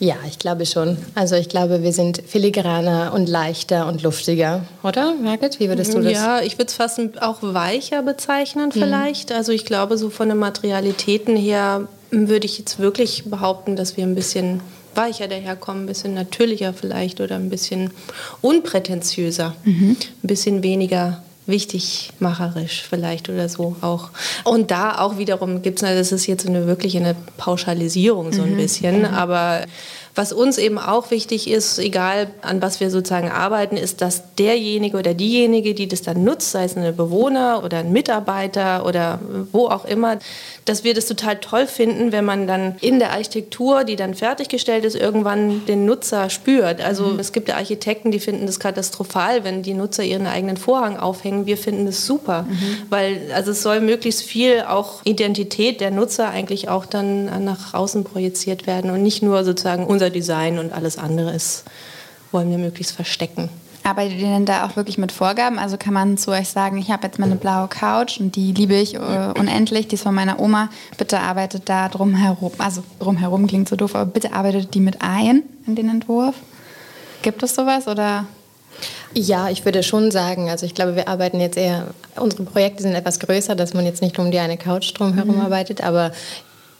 [0.00, 0.96] Ja, ich glaube schon.
[1.14, 5.60] Also ich glaube, wir sind filigraner und leichter und luftiger, oder Margit?
[5.60, 6.12] Wie würdest du das?
[6.12, 8.80] Ja, ich würde es fast auch weicher bezeichnen mhm.
[8.80, 9.28] vielleicht.
[9.28, 9.36] Mhm.
[9.36, 14.04] Also ich glaube, so von den Materialitäten her würde ich jetzt wirklich behaupten, dass wir
[14.04, 14.62] ein bisschen
[14.94, 17.90] weicher daherkommen, ein bisschen natürlicher vielleicht oder ein bisschen
[18.40, 19.96] unprätentiöser, mhm.
[20.00, 24.10] ein bisschen weniger wichtigmacherisch vielleicht oder so auch.
[24.44, 28.52] Und da auch wiederum gibt es, das ist jetzt eine wirklich eine Pauschalisierung so ein
[28.52, 28.56] mhm.
[28.56, 29.04] bisschen, mhm.
[29.06, 29.62] aber
[30.14, 34.98] was uns eben auch wichtig ist, egal an was wir sozusagen arbeiten, ist, dass derjenige
[34.98, 39.20] oder diejenige, die das dann nutzt, sei es ein Bewohner oder ein Mitarbeiter oder
[39.52, 40.18] wo auch immer,
[40.64, 44.84] dass wir das total toll finden, wenn man dann in der Architektur, die dann fertiggestellt
[44.84, 46.80] ist, irgendwann den Nutzer spürt.
[46.80, 47.18] Also mhm.
[47.18, 51.46] es gibt ja Architekten, die finden das katastrophal, wenn die Nutzer ihren eigenen Vorhang aufhängen.
[51.46, 52.76] Wir finden das super, mhm.
[52.88, 58.04] weil also es soll möglichst viel auch Identität der Nutzer eigentlich auch dann nach außen
[58.04, 61.64] projiziert werden und nicht nur sozusagen unser Design und alles andere ist,
[62.32, 63.50] wollen wir möglichst verstecken.
[63.82, 65.58] Arbeitet ihr denn da auch wirklich mit Vorgaben?
[65.58, 68.74] Also kann man zu euch sagen, ich habe jetzt meine blaue Couch und die liebe
[68.74, 68.98] ich äh,
[69.38, 70.70] unendlich, die ist von meiner Oma.
[70.96, 72.52] Bitte arbeitet da drum herum.
[72.58, 76.34] Also drum herum klingt so doof, aber bitte arbeitet die mit ein in den Entwurf.
[77.20, 78.26] Gibt es sowas oder?
[79.12, 82.94] Ja, ich würde schon sagen, also ich glaube, wir arbeiten jetzt eher, unsere Projekte sind
[82.94, 85.42] etwas größer, dass man jetzt nicht um die eine Couch drum herum mhm.
[85.42, 86.12] arbeitet, aber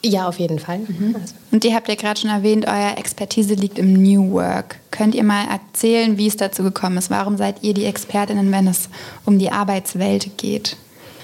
[0.03, 0.79] Ja, auf jeden Fall.
[0.79, 1.15] Mhm.
[1.51, 4.77] Und ihr habt ja gerade schon erwähnt, euer Expertise liegt im New Work.
[4.91, 7.11] Könnt ihr mal erzählen, wie es dazu gekommen ist?
[7.11, 8.89] Warum seid ihr die Expertinnen, wenn es
[9.27, 10.77] um die Arbeitswelt geht?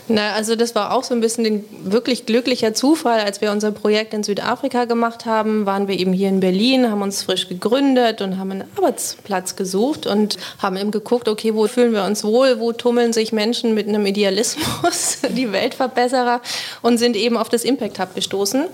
[0.09, 3.19] Na, also das war auch so ein bisschen ein wirklich glücklicher Zufall.
[3.21, 7.03] Als wir unser Projekt in Südafrika gemacht haben, waren wir eben hier in Berlin, haben
[7.03, 11.92] uns frisch gegründet und haben einen Arbeitsplatz gesucht und haben eben geguckt, okay, wo fühlen
[11.92, 16.40] wir uns wohl, wo tummeln sich Menschen mit einem Idealismus, die Weltverbesserer
[16.83, 18.66] und sind eben auf das Impact Hub gestoßen.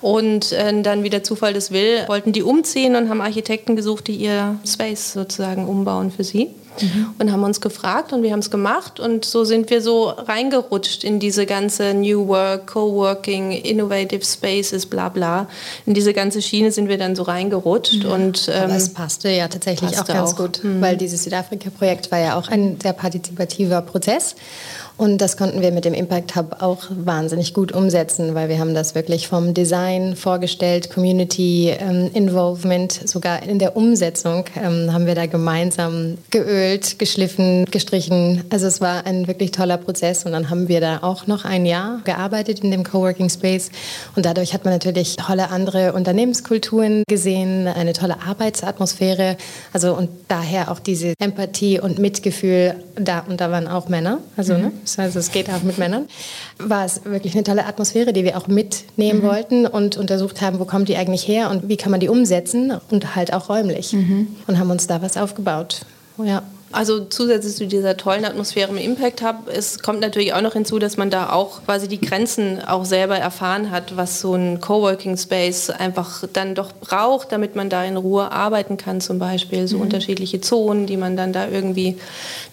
[0.00, 4.06] Und äh, dann, wie der Zufall das will, wollten die umziehen und haben Architekten gesucht,
[4.06, 6.48] die ihr Space sozusagen umbauen für sie
[6.82, 7.14] mhm.
[7.18, 11.04] und haben uns gefragt und wir haben es gemacht und so sind wir so reingerutscht
[11.04, 15.48] in diese ganze New Work, Coworking, Innovative Spaces, bla bla.
[15.86, 18.10] In diese ganze Schiene sind wir dann so reingerutscht mhm.
[18.10, 20.36] und ähm, Aber es passte ja tatsächlich passte auch ganz auch.
[20.36, 20.80] gut, mhm.
[20.80, 24.36] weil dieses Südafrika-Projekt war ja auch ein sehr partizipativer Prozess
[25.00, 28.74] und das konnten wir mit dem Impact Hub auch wahnsinnig gut umsetzen, weil wir haben
[28.74, 35.14] das wirklich vom Design vorgestellt, Community ähm, Involvement, sogar in der Umsetzung ähm, haben wir
[35.14, 38.44] da gemeinsam geölt, geschliffen, gestrichen.
[38.50, 41.64] Also es war ein wirklich toller Prozess und dann haben wir da auch noch ein
[41.64, 43.70] Jahr gearbeitet in dem Coworking Space
[44.16, 49.38] und dadurch hat man natürlich tolle andere Unternehmenskulturen gesehen, eine tolle Arbeitsatmosphäre,
[49.72, 54.52] also und daher auch diese Empathie und Mitgefühl da und da waren auch Männer, also
[54.52, 54.60] mhm.
[54.60, 56.08] ne, also es geht auch mit Männern,
[56.58, 59.26] war es wirklich eine tolle Atmosphäre, die wir auch mitnehmen mhm.
[59.26, 62.72] wollten und untersucht haben, wo kommt die eigentlich her und wie kann man die umsetzen
[62.90, 63.92] und halt auch räumlich.
[63.92, 64.28] Mhm.
[64.46, 65.82] Und haben uns da was aufgebaut.
[66.18, 66.42] Ja.
[66.72, 70.78] Also zusätzlich zu dieser tollen Atmosphäre im Impact Hub, es kommt natürlich auch noch hinzu,
[70.78, 75.16] dass man da auch quasi die Grenzen auch selber erfahren hat, was so ein Coworking
[75.16, 79.66] Space einfach dann doch braucht, damit man da in Ruhe arbeiten kann zum Beispiel.
[79.66, 79.82] So mhm.
[79.82, 81.98] unterschiedliche Zonen, die man dann da irgendwie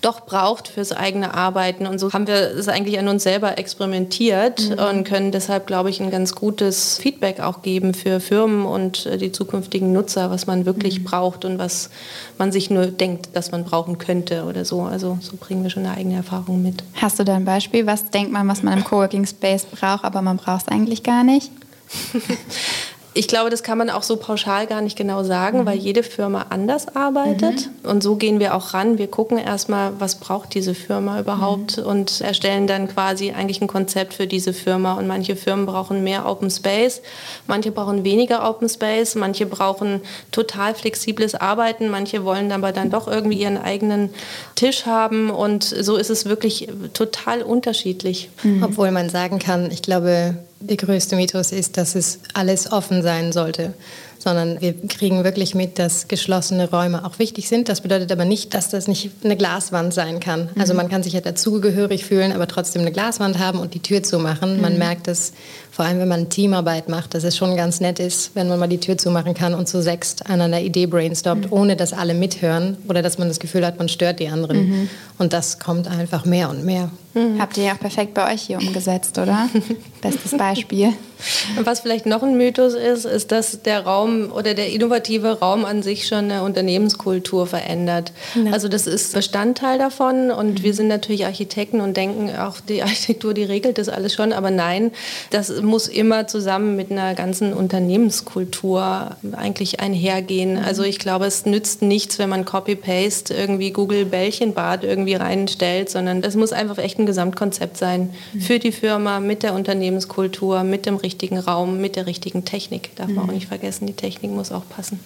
[0.01, 1.85] doch braucht fürs eigene Arbeiten.
[1.85, 4.79] Und so haben wir es eigentlich an uns selber experimentiert mhm.
[4.79, 9.19] und können deshalb, glaube ich, ein ganz gutes Feedback auch geben für Firmen und äh,
[9.19, 11.03] die zukünftigen Nutzer, was man wirklich mhm.
[11.03, 11.91] braucht und was
[12.39, 14.81] man sich nur denkt, dass man brauchen könnte könnte oder so.
[14.83, 16.83] Also so bringen wir schon eine eigene Erfahrung mit.
[16.95, 17.85] Hast du da ein Beispiel?
[17.85, 21.23] Was denkt man, was man im Coworking Space braucht, aber man braucht es eigentlich gar
[21.23, 21.51] nicht?
[23.17, 25.65] Ich glaube, das kann man auch so pauschal gar nicht genau sagen, mhm.
[25.65, 27.67] weil jede Firma anders arbeitet.
[27.83, 27.89] Mhm.
[27.89, 28.99] Und so gehen wir auch ran.
[28.99, 31.85] Wir gucken erstmal, was braucht diese Firma überhaupt mhm.
[31.85, 34.93] und erstellen dann quasi eigentlich ein Konzept für diese Firma.
[34.93, 37.01] Und manche Firmen brauchen mehr Open Space,
[37.47, 40.01] manche brauchen weniger Open Space, manche brauchen
[40.31, 44.11] total flexibles Arbeiten, manche wollen aber dann doch irgendwie ihren eigenen
[44.53, 45.31] Tisch haben.
[45.31, 48.29] Und so ist es wirklich total unterschiedlich.
[48.43, 48.61] Mhm.
[48.61, 53.31] Obwohl man sagen kann, ich glaube, der größte Mythos ist, dass es alles offen sein
[53.31, 53.73] sollte
[54.19, 57.69] sondern wir kriegen wirklich mit, dass geschlossene Räume auch wichtig sind.
[57.69, 60.49] Das bedeutet aber nicht, dass das nicht eine Glaswand sein kann.
[60.57, 60.77] Also mhm.
[60.77, 64.61] man kann sich ja dazugehörig fühlen, aber trotzdem eine Glaswand haben und die Tür zumachen.
[64.61, 64.79] Man mhm.
[64.79, 65.33] merkt es,
[65.71, 68.67] vor allem wenn man Teamarbeit macht, dass es schon ganz nett ist, wenn man mal
[68.67, 71.53] die Tür zumachen kann und zu sechst an einer Idee brainstormt, mhm.
[71.53, 74.69] ohne dass alle mithören oder dass man das Gefühl hat, man stört die anderen.
[74.69, 74.89] Mhm.
[75.17, 76.89] Und das kommt einfach mehr und mehr.
[77.13, 77.39] Mhm.
[77.39, 79.49] Habt ihr ja auch perfekt bei euch hier umgesetzt, oder?
[80.01, 80.93] Bestes Beispiel.
[81.63, 85.83] Was vielleicht noch ein Mythos ist, ist, dass der Raum oder der innovative Raum an
[85.83, 88.11] sich schon eine Unternehmenskultur verändert.
[88.35, 88.51] Ja.
[88.51, 93.33] Also das ist Bestandteil davon und wir sind natürlich Architekten und denken auch, die Architektur,
[93.33, 94.91] die regelt das alles schon, aber nein,
[95.31, 100.53] das muss immer zusammen mit einer ganzen Unternehmenskultur eigentlich einhergehen.
[100.53, 100.65] Mhm.
[100.65, 106.21] Also ich glaube, es nützt nichts, wenn man Copy-Paste irgendwie Google Bällchenbad irgendwie reinstellt, sondern
[106.21, 108.41] das muss einfach echt ein Gesamtkonzept sein mhm.
[108.41, 112.93] für die Firma mit der Unternehmenskultur, mit dem richtigen Raum, mit der richtigen Technik.
[112.97, 113.35] Darf man auch mhm.
[113.35, 114.99] nicht vergessen, die Technik muss auch passen.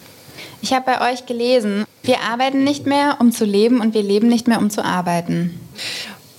[0.61, 4.27] Ich habe bei euch gelesen, wir arbeiten nicht mehr, um zu leben und wir leben
[4.27, 5.59] nicht mehr, um zu arbeiten.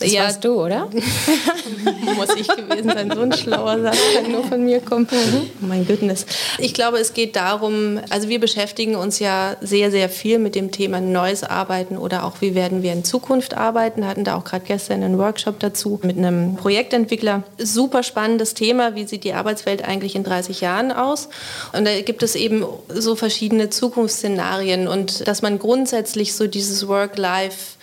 [0.02, 0.88] Das ja, warst du, oder?
[2.16, 3.10] Muss ich gewesen sein.
[3.14, 5.06] So ein schlauer Satz kann nur von mir kommen.
[5.10, 5.50] Mhm.
[5.62, 6.26] Oh mein Goodness.
[6.58, 10.72] Ich glaube, es geht darum, also wir beschäftigen uns ja sehr, sehr viel mit dem
[10.72, 14.06] Thema neues Arbeiten oder auch wie werden wir in Zukunft arbeiten.
[14.06, 17.44] Hatten da auch gerade gestern einen Workshop dazu mit einem Projektentwickler.
[17.58, 18.96] Super spannendes Thema.
[18.96, 21.28] Wie sieht die Arbeitswelt eigentlich in 30 Jahren aus?
[21.72, 27.76] Und da gibt es eben so verschiedene Zukunftsszenarien und dass man grundsätzlich so dieses Work-Life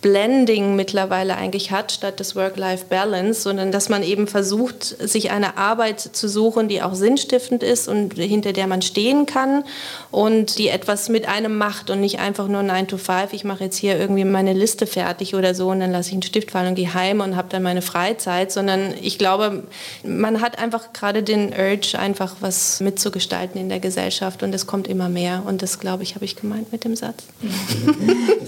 [0.00, 6.00] Blending mittlerweile eigentlich hat, statt des Work-Life-Balance, sondern dass man eben versucht, sich eine Arbeit
[6.00, 9.64] zu suchen, die auch sinnstiftend ist und hinter der man stehen kann
[10.12, 13.64] und die etwas mit einem macht und nicht einfach nur 9 to 5, ich mache
[13.64, 16.68] jetzt hier irgendwie meine Liste fertig oder so und dann lasse ich einen Stift fallen
[16.68, 19.64] und gehe heim und habe dann meine Freizeit, sondern ich glaube,
[20.04, 24.86] man hat einfach gerade den Urge, einfach was mitzugestalten in der Gesellschaft und es kommt
[24.86, 27.24] immer mehr und das, glaube ich, habe ich gemeint mit dem Satz.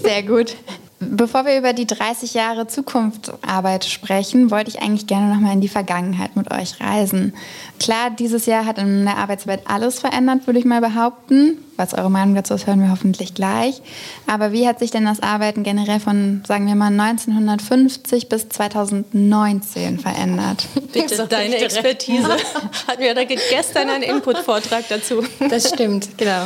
[0.01, 0.55] Sehr gut.
[1.03, 5.59] Bevor wir über die 30 Jahre Zukunftsarbeit sprechen, wollte ich eigentlich gerne noch mal in
[5.59, 7.33] die Vergangenheit mit euch reisen.
[7.79, 11.57] Klar, dieses Jahr hat in der Arbeitswelt alles verändert, würde ich mal behaupten.
[11.75, 13.81] Was eure Meinung dazu ist, hören wir hoffentlich gleich.
[14.27, 19.97] Aber wie hat sich denn das Arbeiten generell von, sagen wir mal, 1950 bis 2019
[19.97, 20.67] verändert?
[20.93, 22.29] Bitte, deine Expertise.
[22.87, 25.23] Hatten wir da gestern einen Input-Vortrag dazu.
[25.49, 26.45] Das stimmt, genau.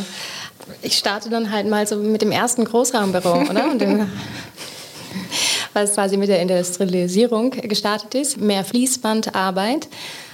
[0.82, 3.69] Ich starte dann halt mal so mit dem ersten Großraumbüro, oder?
[3.69, 4.10] Und dem,
[5.73, 8.39] was quasi mit der Industrialisierung gestartet ist.
[8.39, 9.88] Mehr Fließbandarbeit.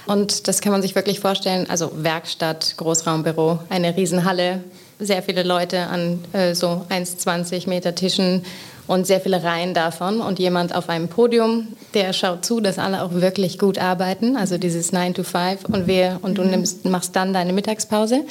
[0.06, 4.64] Und das kann man sich wirklich vorstellen, also Werkstatt, Großraumbüro, eine Riesenhalle,
[4.98, 8.44] sehr viele Leute an äh, so 1,20 Meter Tischen
[8.86, 13.02] und sehr viele Reihen davon und jemand auf einem Podium, der schaut zu, dass alle
[13.02, 17.14] auch wirklich gut arbeiten, also dieses 9 to 5 und, wir, und du nimmst, machst
[17.14, 18.24] dann deine Mittagspause.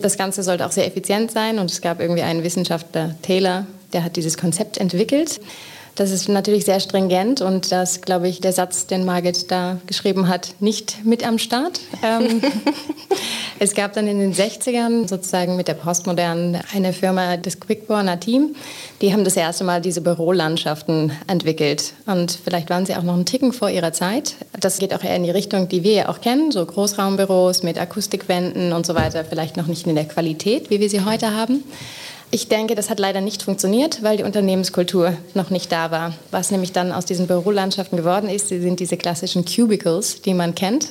[0.00, 4.04] Das Ganze sollte auch sehr effizient sein und es gab irgendwie einen Wissenschaftler, Taylor, der
[4.04, 5.40] hat dieses Konzept entwickelt.
[5.94, 10.28] Das ist natürlich sehr stringent und das, glaube ich, der Satz, den Margit da geschrieben
[10.28, 11.80] hat, nicht mit am Start.
[12.02, 12.40] Ähm,
[13.58, 18.54] es gab dann in den 60ern sozusagen mit der Postmodernen eine Firma, das Quickborner Team,
[19.00, 21.92] die haben das erste Mal diese Bürolandschaften entwickelt.
[22.06, 24.36] Und vielleicht waren sie auch noch einen Ticken vor ihrer Zeit.
[24.58, 27.78] Das geht auch eher in die Richtung, die wir ja auch kennen, so Großraumbüros mit
[27.78, 31.64] Akustikwänden und so weiter, vielleicht noch nicht in der Qualität, wie wir sie heute haben.
[32.32, 36.14] Ich denke, das hat leider nicht funktioniert, weil die Unternehmenskultur noch nicht da war.
[36.30, 40.90] Was nämlich dann aus diesen Bürolandschaften geworden ist, sind diese klassischen Cubicles, die man kennt.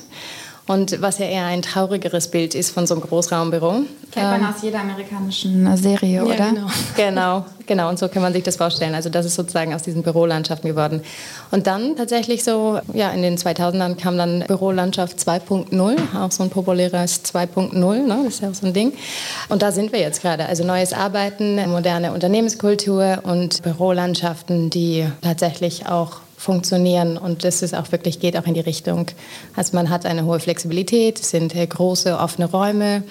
[0.70, 3.82] Und was ja eher ein traurigeres Bild ist von so einem Großraumbüro.
[4.12, 6.36] Kennt man ähm, aus jeder amerikanischen Serie, oder?
[6.36, 6.66] Ja, genau.
[6.96, 7.88] genau, genau.
[7.88, 8.94] Und so kann man sich das vorstellen.
[8.94, 11.02] Also das ist sozusagen aus diesen Bürolandschaften geworden.
[11.50, 16.50] Und dann tatsächlich so, ja, in den 2000ern kam dann Bürolandschaft 2.0, auch so ein
[16.50, 18.20] populäres 2.0, ne?
[18.26, 18.92] das ist ja auch so ein Ding.
[19.48, 20.46] Und da sind wir jetzt gerade.
[20.46, 27.92] Also neues Arbeiten, moderne Unternehmenskultur und Bürolandschaften, die tatsächlich auch funktionieren und das ist auch
[27.92, 29.06] wirklich geht auch in die Richtung.
[29.54, 33.02] Also man hat eine hohe Flexibilität, es sind große offene Räume.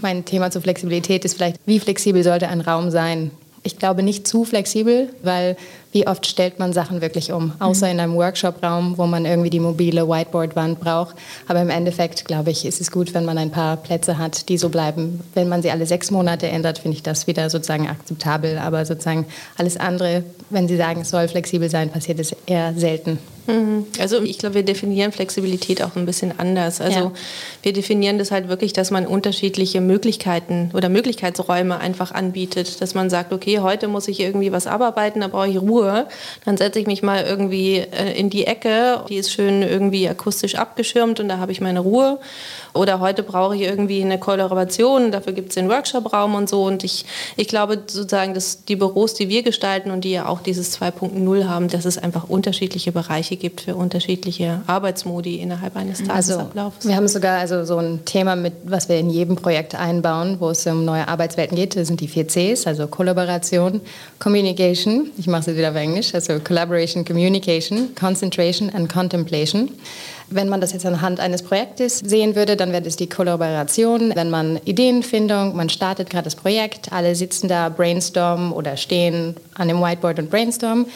[0.00, 3.32] Mein Thema zur Flexibilität ist vielleicht, wie flexibel sollte ein Raum sein?
[3.68, 5.54] Ich glaube nicht zu flexibel, weil
[5.92, 7.92] wie oft stellt man Sachen wirklich um, außer mhm.
[7.92, 11.16] in einem Workshop-Raum, wo man irgendwie die mobile Whiteboard-Wand braucht.
[11.48, 14.56] Aber im Endeffekt, glaube ich, ist es gut, wenn man ein paar Plätze hat, die
[14.56, 15.20] so bleiben.
[15.34, 18.56] Wenn man sie alle sechs Monate ändert, finde ich das wieder sozusagen akzeptabel.
[18.56, 19.26] Aber sozusagen
[19.58, 23.18] alles andere, wenn Sie sagen, es soll flexibel sein, passiert es eher selten.
[23.48, 23.86] Mhm.
[23.98, 26.80] Also ich glaube, wir definieren Flexibilität auch ein bisschen anders.
[26.82, 27.12] Also ja.
[27.62, 32.82] wir definieren das halt wirklich, dass man unterschiedliche Möglichkeiten oder Möglichkeitsräume einfach anbietet.
[32.82, 36.06] Dass man sagt, okay, heute muss ich irgendwie was abarbeiten, da brauche ich Ruhe.
[36.44, 39.02] Dann setze ich mich mal irgendwie äh, in die Ecke.
[39.08, 42.18] Die ist schön irgendwie akustisch abgeschirmt und da habe ich meine Ruhe.
[42.74, 46.64] Oder heute brauche ich irgendwie eine Kollaboration, dafür gibt es den Workshop-Raum und so.
[46.64, 47.04] Und ich,
[47.36, 51.48] ich glaube sozusagen, dass die Büros, die wir gestalten und die ja auch dieses 2.0
[51.48, 56.76] haben, dass es einfach unterschiedliche Bereiche gibt für unterschiedliche Arbeitsmodi innerhalb eines also, Tagesablaufs.
[56.76, 60.36] Also, wir haben sogar also so ein Thema, mit, was wir in jedem Projekt einbauen,
[60.40, 61.76] wo es um neue Arbeitswelten geht.
[61.76, 63.80] Das sind die vier Cs, also Kollaboration,
[64.18, 69.70] Communication, ich mache es wieder auf Englisch, also Collaboration, Communication, Concentration and Contemplation.
[70.30, 74.12] Wenn man das jetzt anhand eines Projektes sehen würde, dann wäre das die Kollaboration.
[74.14, 79.68] Wenn man Ideenfindung, man startet gerade das Projekt, alle sitzen da, brainstormen oder stehen an
[79.68, 80.86] dem Whiteboard und brainstormen,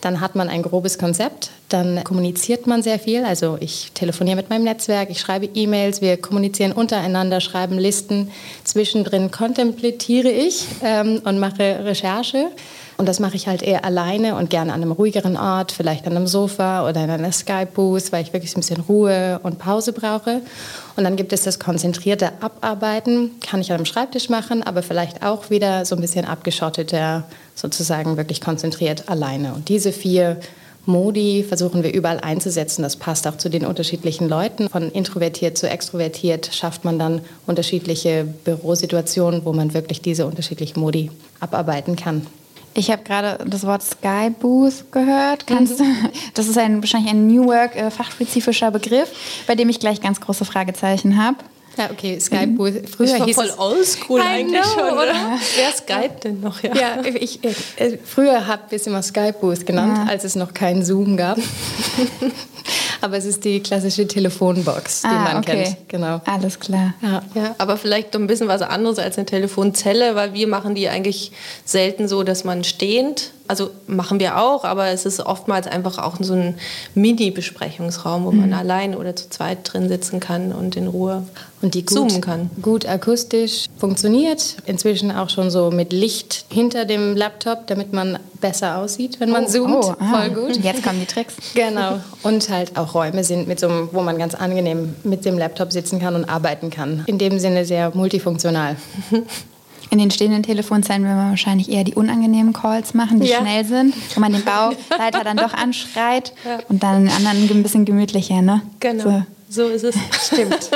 [0.00, 3.24] dann hat man ein grobes Konzept, dann kommuniziert man sehr viel.
[3.24, 8.30] Also ich telefoniere mit meinem Netzwerk, ich schreibe E-Mails, wir kommunizieren untereinander, schreiben Listen.
[8.64, 12.50] Zwischendrin kontempliere ich ähm, und mache Recherche.
[12.98, 16.16] Und das mache ich halt eher alleine und gerne an einem ruhigeren Ort, vielleicht an
[16.16, 20.42] einem Sofa oder in einer Skype-Booth, weil ich wirklich ein bisschen Ruhe und Pause brauche.
[20.96, 25.24] Und dann gibt es das konzentrierte Abarbeiten, kann ich an einem Schreibtisch machen, aber vielleicht
[25.24, 27.22] auch wieder so ein bisschen abgeschotteter,
[27.54, 29.54] sozusagen wirklich konzentriert alleine.
[29.54, 30.40] Und diese vier
[30.84, 32.82] Modi versuchen wir überall einzusetzen.
[32.82, 34.68] Das passt auch zu den unterschiedlichen Leuten.
[34.68, 41.12] Von introvertiert zu extrovertiert schafft man dann unterschiedliche Bürosituationen, wo man wirklich diese unterschiedlichen Modi
[41.38, 42.26] abarbeiten kann.
[42.74, 45.46] Ich habe gerade das Wort Sky Booth gehört.
[45.46, 46.10] Kannst, mhm.
[46.34, 49.10] Das ist ein, wahrscheinlich ein New Work äh, fachspezifischer Begriff,
[49.46, 51.38] bei dem ich gleich ganz große Fragezeichen habe.
[51.78, 52.88] Ja, okay, Skype Booth.
[52.88, 55.14] Früher hieß voll oldschool eigentlich know, schon, oder?
[55.56, 56.60] Wer Skype denn noch?
[56.60, 60.12] Ja, ja ich, ich, äh, früher habe ich es immer Skype Booth genannt, ja.
[60.12, 61.38] als es noch keinen Zoom gab.
[63.00, 65.64] Aber es ist die klassische Telefonbox, die ah, man okay.
[65.64, 65.88] kennt.
[65.88, 66.20] Genau.
[66.24, 66.94] Alles klar.
[67.00, 67.22] Ja.
[67.34, 67.54] ja.
[67.58, 71.30] aber vielleicht ein bisschen was anderes als eine Telefonzelle, weil wir machen die eigentlich
[71.64, 76.16] selten so, dass man stehend also machen wir auch, aber es ist oftmals einfach auch
[76.20, 76.54] so ein
[76.94, 78.54] Mini-Besprechungsraum, wo man mhm.
[78.54, 81.24] allein oder zu zweit drin sitzen kann und in Ruhe
[81.62, 82.50] und die gut, zoomen kann.
[82.62, 84.56] Gut akustisch funktioniert.
[84.66, 89.44] Inzwischen auch schon so mit Licht hinter dem Laptop, damit man besser aussieht, wenn man
[89.44, 89.84] oh, zoomt.
[89.84, 90.20] Oh, ah.
[90.20, 90.56] Voll gut.
[90.62, 91.34] Jetzt kommen die Tricks.
[91.54, 91.98] Genau.
[92.22, 95.72] Und halt auch Räume sind, mit so einem, wo man ganz angenehm mit dem Laptop
[95.72, 97.02] sitzen kann und arbeiten kann.
[97.06, 98.76] In dem Sinne sehr multifunktional.
[99.90, 103.38] In den stehenden Telefonzellen will man wahrscheinlich eher die unangenehmen Calls machen, die ja.
[103.38, 106.58] schnell sind, wo man den Bauleiter dann doch anschreit ja.
[106.68, 108.62] und dann den anderen ein bisschen gemütlicher, ne?
[108.80, 109.02] Genau.
[109.02, 109.22] So.
[109.50, 109.94] So ist es.
[110.26, 110.70] Stimmt.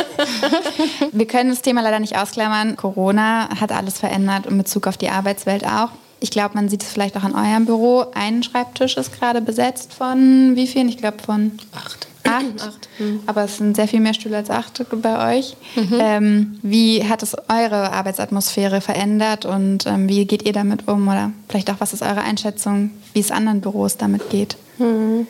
[1.13, 2.77] Wir können das Thema leider nicht ausklammern.
[2.77, 5.91] Corona hat alles verändert in Bezug auf die Arbeitswelt auch.
[6.23, 8.07] Ich glaube, man sieht es vielleicht auch an eurem Büro.
[8.15, 10.89] Ein Schreibtisch ist gerade besetzt von wie vielen?
[10.89, 12.89] Ich glaube von acht acht, acht.
[12.99, 13.21] Mhm.
[13.27, 15.57] aber es sind sehr viel mehr Stühle als acht bei euch.
[15.77, 15.99] Mhm.
[15.99, 21.09] Ähm, wie hat es eure Arbeitsatmosphäre verändert und ähm, wie geht ihr damit um?
[21.09, 24.57] Oder vielleicht auch, was ist eure Einschätzung, wie es anderen Büros damit geht?
[24.79, 25.27] Mhm.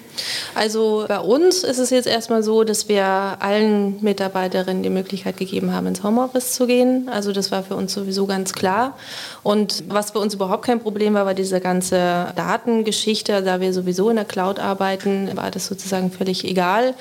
[0.55, 5.72] Also bei uns ist es jetzt erstmal so, dass wir allen Mitarbeiterinnen die Möglichkeit gegeben
[5.72, 7.09] haben, ins Homeoffice zu gehen.
[7.09, 8.96] Also das war für uns sowieso ganz klar.
[9.42, 13.42] Und was für uns überhaupt kein Problem war, war diese ganze Datengeschichte.
[13.42, 16.94] Da wir sowieso in der Cloud arbeiten, war das sozusagen völlig egal.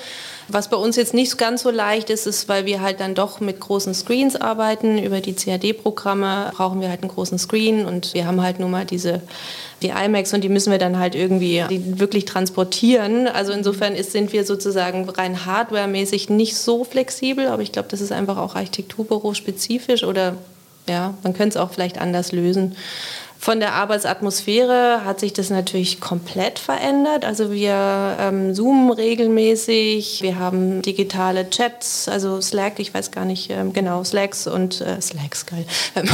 [0.52, 3.40] Was bei uns jetzt nicht ganz so leicht ist, ist, weil wir halt dann doch
[3.40, 4.98] mit großen Screens arbeiten.
[4.98, 8.84] Über die CAD-Programme brauchen wir halt einen großen Screen und wir haben halt nun mal
[8.84, 9.22] diese
[9.80, 11.64] die IMAX und die müssen wir dann halt irgendwie
[11.98, 13.26] wirklich transportieren.
[13.26, 18.00] Also insofern ist, sind wir sozusagen rein hardwaremäßig nicht so flexibel, aber ich glaube, das
[18.00, 20.36] ist einfach auch Architekturbüro spezifisch oder
[20.88, 22.76] ja, man könnte es auch vielleicht anders lösen.
[23.44, 27.24] Von der Arbeitsatmosphäre hat sich das natürlich komplett verändert.
[27.24, 33.50] Also wir ähm, zoomen regelmäßig, wir haben digitale Chats, also Slack, ich weiß gar nicht
[33.50, 35.64] ähm, genau, Slacks und äh, Slacks, geil.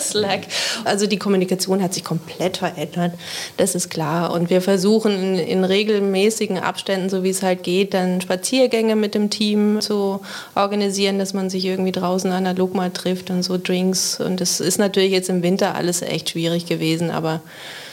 [0.00, 0.46] Slack.
[0.86, 3.12] Also die Kommunikation hat sich komplett verändert,
[3.58, 4.32] das ist klar.
[4.32, 9.14] Und wir versuchen in, in regelmäßigen Abständen, so wie es halt geht, dann Spaziergänge mit
[9.14, 10.20] dem Team zu
[10.54, 14.18] organisieren, dass man sich irgendwie draußen analog mal trifft und so Drinks.
[14.20, 17.40] Und das ist natürlich jetzt im Winter alles echt schwierig schwierig gewesen, aber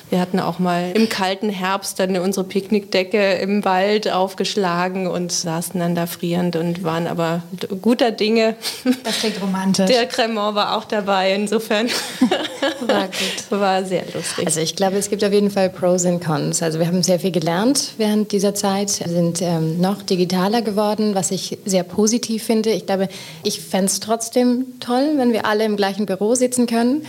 [0.09, 5.79] wir hatten auch mal im kalten Herbst dann unsere Picknickdecke im Wald aufgeschlagen und saßen
[5.79, 7.41] dann da frierend und waren aber
[7.81, 8.55] guter Dinge.
[9.03, 9.87] Das klingt romantisch.
[9.87, 11.87] Der Cremant war auch dabei, insofern
[12.81, 13.59] war gut.
[13.59, 14.45] War sehr lustig.
[14.45, 16.61] Also ich glaube, es gibt auf jeden Fall Pros und Cons.
[16.61, 21.15] Also wir haben sehr viel gelernt während dieser Zeit, wir sind ähm, noch digitaler geworden,
[21.15, 22.69] was ich sehr positiv finde.
[22.69, 23.07] Ich glaube,
[23.41, 27.03] ich fände es trotzdem toll, wenn wir alle im gleichen Büro sitzen können.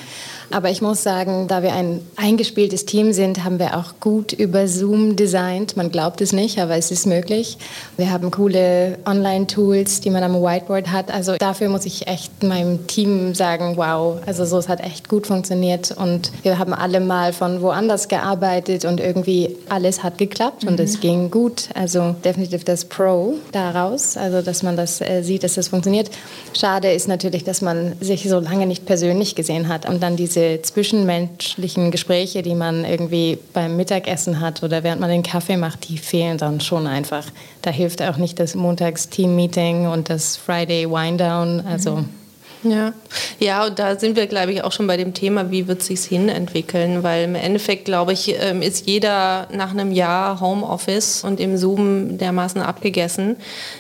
[0.51, 4.69] Aber ich muss sagen, da wir ein eingespieltes Team sind, haben wir auch gut über
[4.69, 5.77] Zoom designt.
[5.77, 7.59] Man glaubt es nicht, aber es ist möglich.
[7.97, 11.13] Wir haben coole Online-Tools, die man am Whiteboard hat.
[11.13, 15.27] Also dafür muss ich echt meinem Team sagen, wow, also so, es hat echt gut
[15.27, 15.93] funktioniert.
[15.93, 20.85] Und wir haben alle mal von woanders gearbeitet und irgendwie alles hat geklappt und mhm.
[20.85, 21.69] es ging gut.
[21.75, 26.11] Also definitiv das Pro daraus, also dass man das äh, sieht, dass das funktioniert.
[26.57, 30.34] Schade ist natürlich, dass man sich so lange nicht persönlich gesehen hat und dann diese
[30.35, 35.89] diese zwischenmenschlichen Gespräche, die man irgendwie beim Mittagessen hat oder während man den Kaffee macht,
[35.89, 37.27] die fehlen dann schon einfach.
[37.63, 41.65] Da hilft auch nicht das Montags-Team-Meeting und das Friday Wind-Down.
[41.67, 42.09] Also mhm.
[42.65, 42.95] Ja.
[43.41, 45.89] ja, und da sind wir, glaube ich, auch schon bei dem Thema, wie wird es
[45.89, 51.25] sich hin entwickeln, weil im Endeffekt, glaube ich, ähm, ist jeder nach einem Jahr Homeoffice
[51.25, 53.37] und im Zoom dermaßen abgegessen,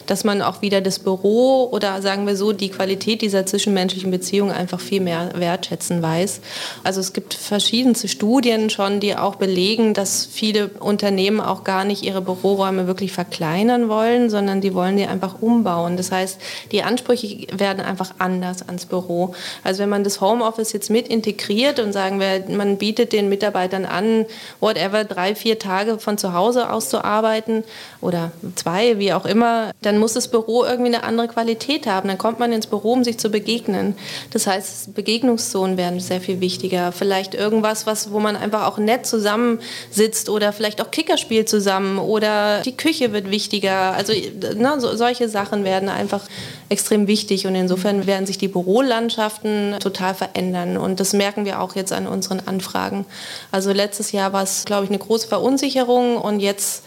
[0.07, 4.53] dass man auch wieder das Büro oder sagen wir so, die Qualität dieser zwischenmenschlichen Beziehung
[4.53, 6.40] einfach viel mehr wertschätzen weiß.
[6.83, 12.03] Also es gibt verschiedenste Studien schon, die auch belegen, dass viele Unternehmen auch gar nicht
[12.03, 15.97] ihre Büroräume wirklich verkleinern wollen, sondern die wollen die einfach umbauen.
[15.97, 16.38] Das heißt,
[16.70, 19.34] die Ansprüche werden einfach anders ans Büro.
[19.62, 23.87] Also wenn man das Homeoffice jetzt mit integriert und sagen wir, man bietet den Mitarbeitern
[23.87, 24.26] an,
[24.60, 27.64] whatever, drei, vier Tage von zu Hause aus zu arbeiten
[28.00, 32.08] oder zwei, wie auch immer, dann muss das Büro irgendwie eine andere Qualität haben.
[32.08, 33.94] Dann kommt man ins Büro, um sich zu begegnen.
[34.32, 36.92] Das heißt, Begegnungszonen werden sehr viel wichtiger.
[36.92, 41.98] Vielleicht irgendwas, was, wo man einfach auch nett zusammensitzt oder vielleicht auch Kicker spielt zusammen
[41.98, 43.94] oder die Küche wird wichtiger.
[43.94, 44.12] Also
[44.56, 46.22] na, so, solche Sachen werden einfach
[46.68, 50.77] extrem wichtig und insofern werden sich die Bürolandschaften total verändern.
[50.77, 53.05] Und das merken wir auch jetzt an unseren Anfragen.
[53.53, 56.85] Also letztes Jahr war es, glaube ich, eine große Verunsicherung und jetzt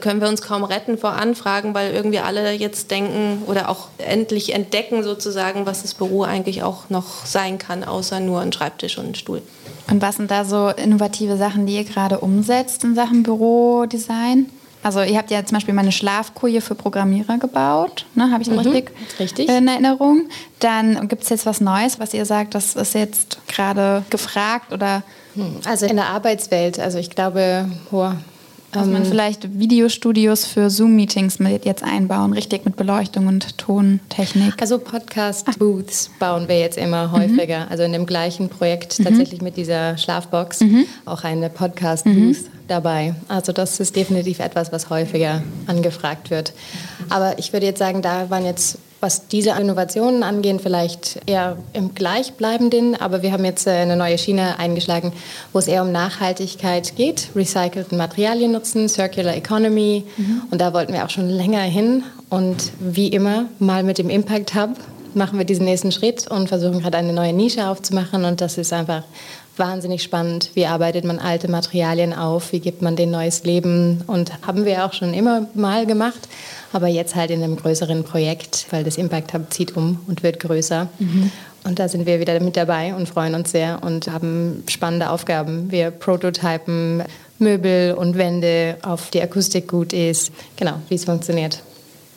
[0.00, 4.54] können wir uns kaum retten vor Anfragen, weil irgendwie alle jetzt denken oder auch endlich
[4.54, 9.06] entdecken sozusagen, was das Büro eigentlich auch noch sein kann, außer nur ein Schreibtisch und
[9.06, 9.40] ein Stuhl.
[9.88, 14.46] Und was sind da so innovative Sachen, die ihr gerade umsetzt in Sachen Bürodesign?
[14.82, 18.30] Also ihr habt ja zum Beispiel meine Schlafkoje für Programmierer gebaut, ne?
[18.30, 20.28] habe ich mhm, richtig, richtig in Erinnerung.
[20.60, 25.02] Dann gibt es jetzt was Neues, was ihr sagt, das ist jetzt gerade gefragt oder
[25.38, 28.16] Hm, also in der Arbeitswelt, also ich glaube, boah,
[28.72, 34.54] dass man ähm, vielleicht Videostudios für Zoom-Meetings jetzt einbauen, richtig mit Beleuchtung und Tontechnik.
[34.60, 37.64] Also Podcast-Booths bauen wir jetzt immer häufiger.
[37.64, 37.70] Mhm.
[37.70, 39.04] Also in dem gleichen Projekt mhm.
[39.04, 40.84] tatsächlich mit dieser Schlafbox mhm.
[41.06, 42.46] auch eine Podcast-Booth mhm.
[42.68, 43.14] dabei.
[43.28, 46.52] Also das ist definitiv etwas, was häufiger angefragt wird.
[47.08, 51.94] Aber ich würde jetzt sagen, da waren jetzt was diese Innovationen angehen, vielleicht eher im
[51.94, 52.96] Gleichbleibenden.
[53.00, 55.12] Aber wir haben jetzt äh, eine neue Schiene eingeschlagen,
[55.52, 60.04] wo es eher um Nachhaltigkeit geht, recycelten Materialien nutzen, Circular Economy.
[60.16, 60.42] Mhm.
[60.50, 62.02] Und da wollten wir auch schon länger hin.
[62.28, 64.70] Und wie immer, mal mit dem Impact Hub
[65.14, 68.24] machen wir diesen nächsten Schritt und versuchen gerade eine neue Nische aufzumachen.
[68.24, 69.04] Und das ist einfach
[69.58, 70.50] wahnsinnig spannend.
[70.54, 72.52] Wie arbeitet man alte Materialien auf?
[72.52, 74.02] Wie gibt man denen neues Leben?
[74.06, 76.28] Und haben wir auch schon immer mal gemacht
[76.72, 80.40] aber jetzt halt in einem größeren Projekt, weil das Impact Hub zieht um und wird
[80.40, 80.88] größer.
[80.98, 81.30] Mhm.
[81.64, 85.70] Und da sind wir wieder mit dabei und freuen uns sehr und haben spannende Aufgaben.
[85.70, 87.02] Wir prototypen
[87.38, 91.62] Möbel und Wände, auf die Akustik gut ist, genau, wie es funktioniert.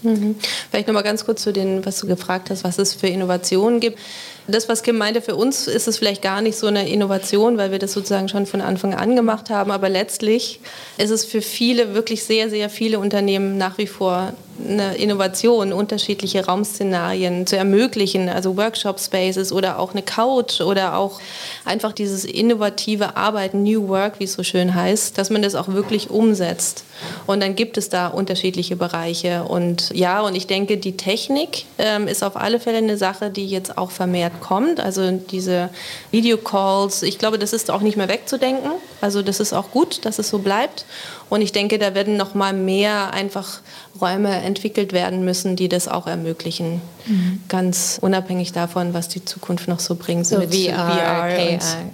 [0.04, 0.36] Mhm.
[0.70, 3.80] Vielleicht noch mal ganz kurz zu den, was du gefragt hast, was es für Innovationen
[3.80, 4.00] gibt.
[4.48, 7.72] Das, was Kim meinte, für uns ist es vielleicht gar nicht so eine Innovation, weil
[7.72, 9.72] wir das sozusagen schon von Anfang an gemacht haben.
[9.72, 10.60] Aber letztlich
[10.98, 14.34] ist es für viele, wirklich sehr, sehr viele Unternehmen nach wie vor
[14.68, 21.20] eine Innovation, unterschiedliche Raumszenarien zu ermöglichen, also Workshop-Spaces oder auch eine Couch oder auch
[21.66, 25.70] einfach dieses innovative Arbeiten, New Work, wie es so schön heißt, dass man das auch
[25.70, 26.84] wirklich umsetzt.
[27.26, 29.44] Und dann gibt es da unterschiedliche Bereiche.
[29.44, 33.48] Und ja, und ich denke, die Technik ähm, ist auf alle Fälle eine Sache, die
[33.48, 34.80] jetzt auch vermehrt kommt.
[34.80, 35.70] Also diese
[36.12, 38.72] Videocalls, ich glaube, das ist auch nicht mehr wegzudenken.
[39.02, 40.86] Also das ist auch gut, dass es so bleibt.
[41.32, 43.62] Und ich denke, da werden noch mal mehr einfach
[44.02, 46.82] Räume entwickelt werden müssen, die das auch ermöglichen.
[47.06, 47.40] Mhm.
[47.48, 51.30] Ganz unabhängig davon, was die Zukunft noch so bringt so mit VR, VR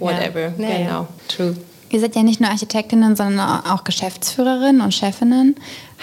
[0.00, 0.40] whatever.
[0.40, 0.50] Ja.
[0.56, 0.88] genau.
[0.88, 1.08] Ja.
[1.28, 1.56] True.
[1.90, 5.54] Ihr seid ja nicht nur Architektinnen, sondern auch Geschäftsführerinnen und Chefinnen.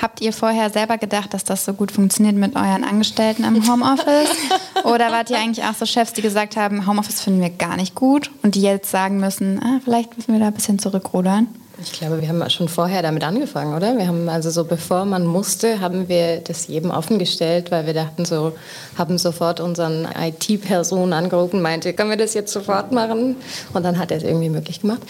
[0.01, 4.29] Habt ihr vorher selber gedacht, dass das so gut funktioniert mit euren Angestellten im Homeoffice?
[4.85, 7.95] Oder wart ihr eigentlich auch so Chefs, die gesagt haben, Homeoffice finden wir gar nicht
[7.95, 11.47] gut und die jetzt sagen müssen, ah, vielleicht müssen wir da ein bisschen zurückrudern?
[11.81, 13.97] Ich glaube, wir haben schon vorher damit angefangen, oder?
[13.97, 18.23] Wir haben also so, bevor man musste, haben wir das jedem offengestellt, weil wir dachten
[18.23, 18.53] so,
[18.97, 23.35] haben sofort unseren IT-Person angerufen, meinte, können wir das jetzt sofort machen?
[23.73, 25.01] Und dann hat er es irgendwie möglich gemacht.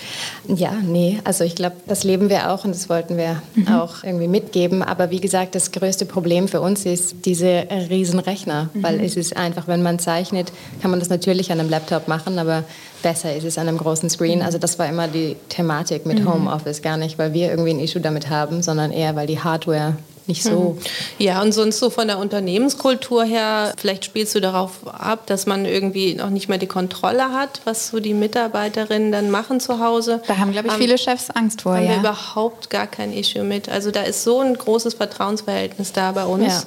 [0.47, 3.67] Ja, nee, also ich glaube, das leben wir auch und das wollten wir mhm.
[3.67, 4.81] auch irgendwie mitgeben.
[4.81, 8.83] Aber wie gesagt, das größte Problem für uns ist diese Riesenrechner, mhm.
[8.83, 10.51] weil es ist einfach, wenn man zeichnet,
[10.81, 12.63] kann man das natürlich an einem Laptop machen, aber
[13.01, 14.41] besser ist es an einem großen Screen.
[14.41, 16.33] Also das war immer die Thematik mit mhm.
[16.33, 19.95] Homeoffice, gar nicht, weil wir irgendwie ein Issue damit haben, sondern eher, weil die Hardware
[20.27, 20.77] nicht so.
[20.77, 21.23] Mhm.
[21.23, 25.65] Ja, und sonst so von der Unternehmenskultur her, vielleicht spielst du darauf ab, dass man
[25.65, 30.21] irgendwie noch nicht mehr die Kontrolle hat, was so die Mitarbeiterinnen dann machen zu Hause.
[30.27, 31.75] Da haben, glaube ich, viele Chefs Angst vor.
[31.75, 31.91] Haben ja.
[31.91, 33.69] wir überhaupt gar kein Issue mit.
[33.69, 36.63] Also da ist so ein großes Vertrauensverhältnis da bei uns, ja.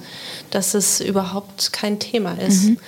[0.51, 2.65] dass es überhaupt kein Thema ist.
[2.65, 2.79] Mhm.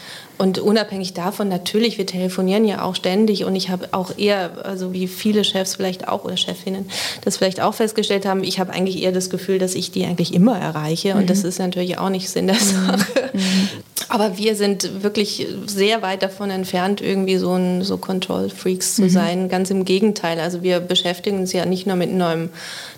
[0.41, 4.95] Und unabhängig davon, natürlich, wir telefonieren ja auch ständig und ich habe auch eher, also
[4.95, 6.89] wie viele Chefs vielleicht auch oder Chefinnen
[7.21, 10.33] das vielleicht auch festgestellt haben, ich habe eigentlich eher das Gefühl, dass ich die eigentlich
[10.33, 11.27] immer erreiche und mhm.
[11.27, 12.61] das ist natürlich auch nicht Sinn der mhm.
[12.61, 13.31] Sache.
[13.35, 13.69] Mhm.
[14.09, 19.03] Aber wir sind wirklich sehr weit davon entfernt, irgendwie so ein so Control Freaks zu
[19.03, 19.09] mhm.
[19.11, 19.49] sein.
[19.49, 20.41] Ganz im Gegenteil.
[20.41, 22.51] Also wir beschäftigen uns ja nicht nur mit neuen,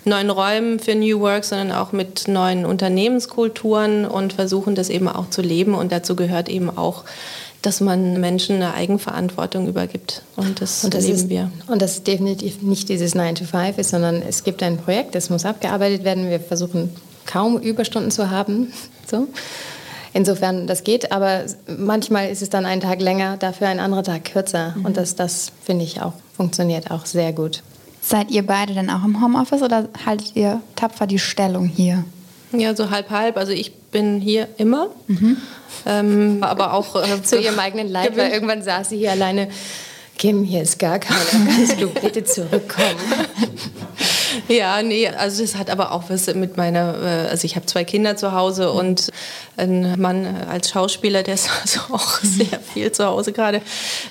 [0.05, 5.29] neuen Räumen für New Work, sondern auch mit neuen Unternehmenskulturen und versuchen das eben auch
[5.29, 5.75] zu leben.
[5.75, 7.03] Und dazu gehört eben auch
[7.63, 10.21] dass man Menschen eine Eigenverantwortung übergibt.
[10.35, 11.51] Und das, und das erleben ist, wir.
[11.67, 15.15] Und das ist definitiv nicht dieses 9 to 5 ist, sondern es gibt ein Projekt,
[15.15, 16.29] das muss abgearbeitet werden.
[16.29, 16.89] Wir versuchen
[17.25, 18.71] kaum Überstunden zu haben.
[19.05, 19.27] So.
[20.13, 24.23] Insofern das geht, aber manchmal ist es dann ein Tag länger, dafür ein anderer Tag
[24.23, 24.73] kürzer.
[24.77, 24.85] Mhm.
[24.85, 27.61] Und das, das finde ich auch, funktioniert auch sehr gut.
[28.01, 32.05] Seid ihr beide denn auch im Homeoffice oder haltet ihr tapfer die Stellung hier?
[32.53, 33.37] Ja, so halb halb.
[33.37, 34.89] Also ich bin hier immer.
[35.07, 35.37] Mhm.
[35.85, 39.49] Ähm, aber auch äh, zu ihrem eigenen Leib, weil irgendwann saß sie hier alleine.
[40.17, 41.19] Kim, hier ist gar keiner.
[41.55, 42.95] Kannst du bitte zurückkommen?
[44.47, 47.83] Ja, nee, also das hat aber auch was mit meiner, äh, also ich habe zwei
[47.83, 48.79] Kinder zu Hause mhm.
[48.79, 49.09] und
[49.57, 52.27] ein Mann als Schauspieler, der ist also auch mhm.
[52.27, 53.61] sehr viel zu Hause gerade.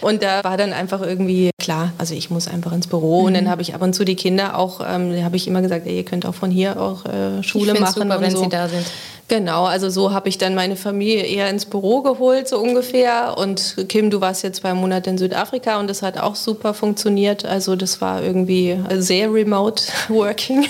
[0.01, 3.27] Und da war dann einfach irgendwie klar, also ich muss einfach ins Büro mhm.
[3.27, 5.63] und dann habe ich ab und zu die Kinder auch, ähm, da habe ich immer
[5.63, 8.03] gesagt, ey, ihr könnt auch von hier auch äh, Schule ich machen.
[8.03, 8.43] Super, wenn so.
[8.43, 8.85] sie da sind.
[9.33, 13.39] Genau, also so habe ich dann meine Familie eher ins Büro geholt, so ungefähr.
[13.39, 17.47] Und Kim, du warst jetzt zwei Monate in Südafrika und das hat auch super funktioniert.
[17.47, 20.67] Also das war irgendwie sehr remote working.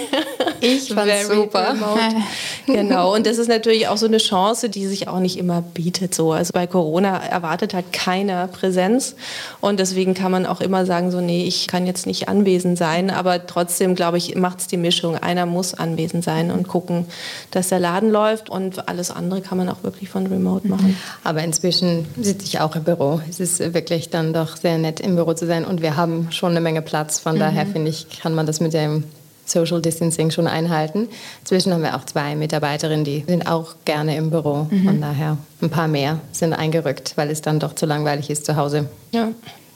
[0.61, 1.75] Ich fand super.
[2.67, 6.15] genau, und das ist natürlich auch so eine Chance, die sich auch nicht immer bietet.
[6.15, 6.31] So.
[6.31, 9.17] Also bei Corona erwartet halt keiner Präsenz
[9.61, 12.77] und deswegen kann man auch immer immer sagen, so, nee, ich kann jetzt nicht anwesend
[12.77, 13.11] sein.
[13.11, 15.17] Aber trotzdem, glaube ich, macht es die Mischung.
[15.17, 17.07] Einer muss anwesend sein und gucken,
[17.51, 18.51] dass der Laden läuft.
[18.51, 20.97] Und alles andere kann man auch wirklich von Remote machen.
[21.25, 23.21] Aber inzwischen sitze ich auch im Büro.
[23.29, 25.65] Es ist wirklich dann doch sehr nett, im Büro zu sein.
[25.65, 27.19] Und wir haben schon eine Menge Platz.
[27.19, 27.41] Von mhm.
[27.41, 29.05] daher finde ich, kann man das mit dem
[29.45, 31.09] Social Distancing schon einhalten.
[31.41, 34.69] Inzwischen haben wir auch zwei Mitarbeiterinnen, die sind auch gerne im Büro.
[34.71, 34.85] Mhm.
[34.85, 38.57] Von daher ein paar mehr sind eingerückt, weil es dann doch zu langweilig ist zu
[38.57, 38.89] Hause.
[39.11, 39.29] Ja.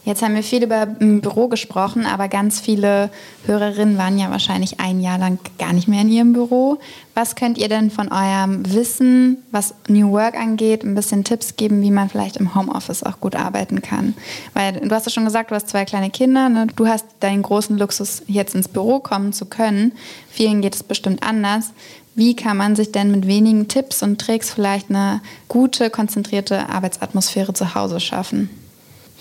[0.07, 3.11] Jetzt haben wir viel über Büro gesprochen, aber ganz viele
[3.44, 6.78] Hörerinnen waren ja wahrscheinlich ein Jahr lang gar nicht mehr in ihrem Büro.
[7.14, 11.82] Was könnt ihr denn von eurem Wissen, was New Work angeht, ein bisschen Tipps geben,
[11.82, 14.14] wie man vielleicht im Homeoffice auch gut arbeiten kann?
[14.54, 16.48] Weil du hast ja schon gesagt, du hast zwei kleine Kinder.
[16.50, 16.68] Ne?
[16.76, 19.90] Du hast deinen großen Luxus, jetzt ins Büro kommen zu können.
[20.30, 21.72] Vielen geht es bestimmt anders.
[22.14, 27.54] Wie kann man sich denn mit wenigen Tipps und Tricks vielleicht eine gute, konzentrierte Arbeitsatmosphäre
[27.54, 28.65] zu Hause schaffen?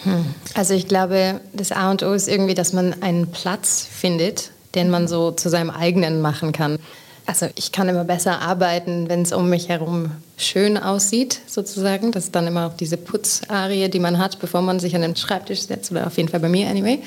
[0.03, 0.25] Hm.
[0.53, 4.89] Also ich glaube, das A und O ist irgendwie, dass man einen Platz findet, den
[4.89, 6.79] man so zu seinem eigenen machen kann.
[7.25, 12.11] Also ich kann immer besser arbeiten, wenn es um mich herum schön aussieht, sozusagen.
[12.11, 15.15] Das ist dann immer auch diese Putzarie, die man hat, bevor man sich an den
[15.15, 16.99] Schreibtisch setzt, oder auf jeden Fall bei mir anyway.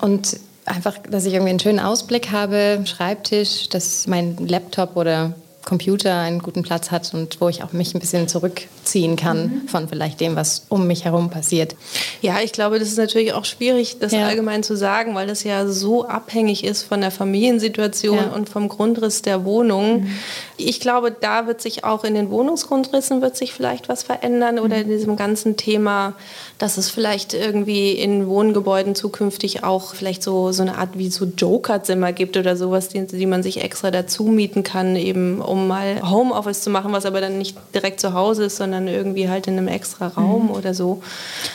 [0.00, 5.34] Und einfach, dass ich irgendwie einen schönen Ausblick habe, Schreibtisch, dass mein Laptop oder
[5.64, 9.68] Computer einen guten Platz hat und wo ich auch mich ein bisschen zurückziehen kann mhm.
[9.68, 11.76] von vielleicht dem, was um mich herum passiert.
[12.20, 14.26] Ja, ich glaube, das ist natürlich auch schwierig, das ja.
[14.26, 18.32] allgemein zu sagen, weil das ja so abhängig ist von der Familiensituation ja.
[18.32, 20.02] und vom Grundriss der Wohnung.
[20.02, 20.10] Mhm.
[20.56, 24.78] Ich glaube, da wird sich auch in den Wohnungsgrundrissen wird sich vielleicht was verändern oder
[24.78, 26.14] in diesem ganzen Thema,
[26.58, 31.24] dass es vielleicht irgendwie in Wohngebäuden zukünftig auch vielleicht so, so eine Art wie so
[31.24, 36.00] Jokerzimmer gibt oder sowas, die, die man sich extra dazu mieten kann, eben um mal
[36.10, 39.58] Homeoffice zu machen, was aber dann nicht direkt zu Hause ist, sondern irgendwie halt in
[39.58, 40.50] einem extra Raum mhm.
[40.52, 41.02] oder so.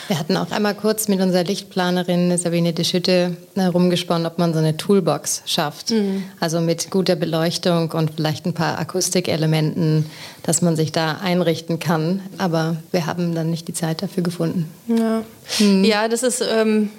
[0.08, 4.60] Wir hatten auch einmal kurz mit unserer Lichtplanerin Sabine de Schütte herumgesponnen, ob man so
[4.60, 5.90] eine Toolbox schafft.
[5.90, 6.26] Mhm.
[6.40, 10.06] Also mit guter Beleuchtung und vielleicht ein paar Akustikelementen,
[10.48, 12.22] dass man sich da einrichten kann.
[12.38, 14.72] Aber wir haben dann nicht die Zeit dafür gefunden.
[14.88, 15.24] Ja,
[15.60, 15.84] mhm.
[15.84, 16.90] ja das ist, ähm,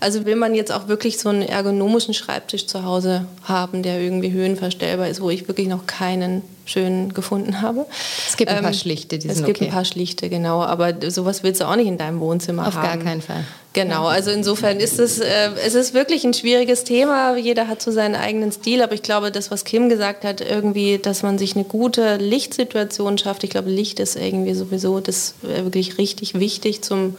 [0.00, 4.32] also will man jetzt auch wirklich so einen ergonomischen Schreibtisch zu Hause haben, der irgendwie
[4.32, 7.84] höhenverstellbar ist, wo ich wirklich noch keinen schön gefunden habe.
[8.26, 9.66] Es gibt ein paar ähm, schlichte, die sind Es gibt okay.
[9.66, 10.62] ein paar schlichte, genau.
[10.62, 12.86] Aber sowas willst du auch nicht in deinem Wohnzimmer Auf haben.
[12.86, 13.44] Auf gar keinen Fall.
[13.74, 17.36] Genau, also insofern ist es, äh, es ist wirklich ein schwieriges Thema.
[17.36, 20.98] Jeder hat so seinen eigenen Stil, aber ich glaube, das, was Kim gesagt hat, irgendwie,
[20.98, 23.42] dass man sich eine gute Lichtsituation schafft.
[23.42, 27.16] Ich glaube, Licht ist irgendwie sowieso das wirklich richtig wichtig zum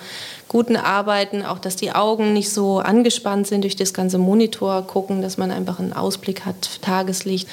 [0.48, 5.22] guten Arbeiten, auch dass die Augen nicht so angespannt sind durch das ganze Monitor gucken,
[5.22, 7.48] dass man einfach einen Ausblick hat, Tageslicht.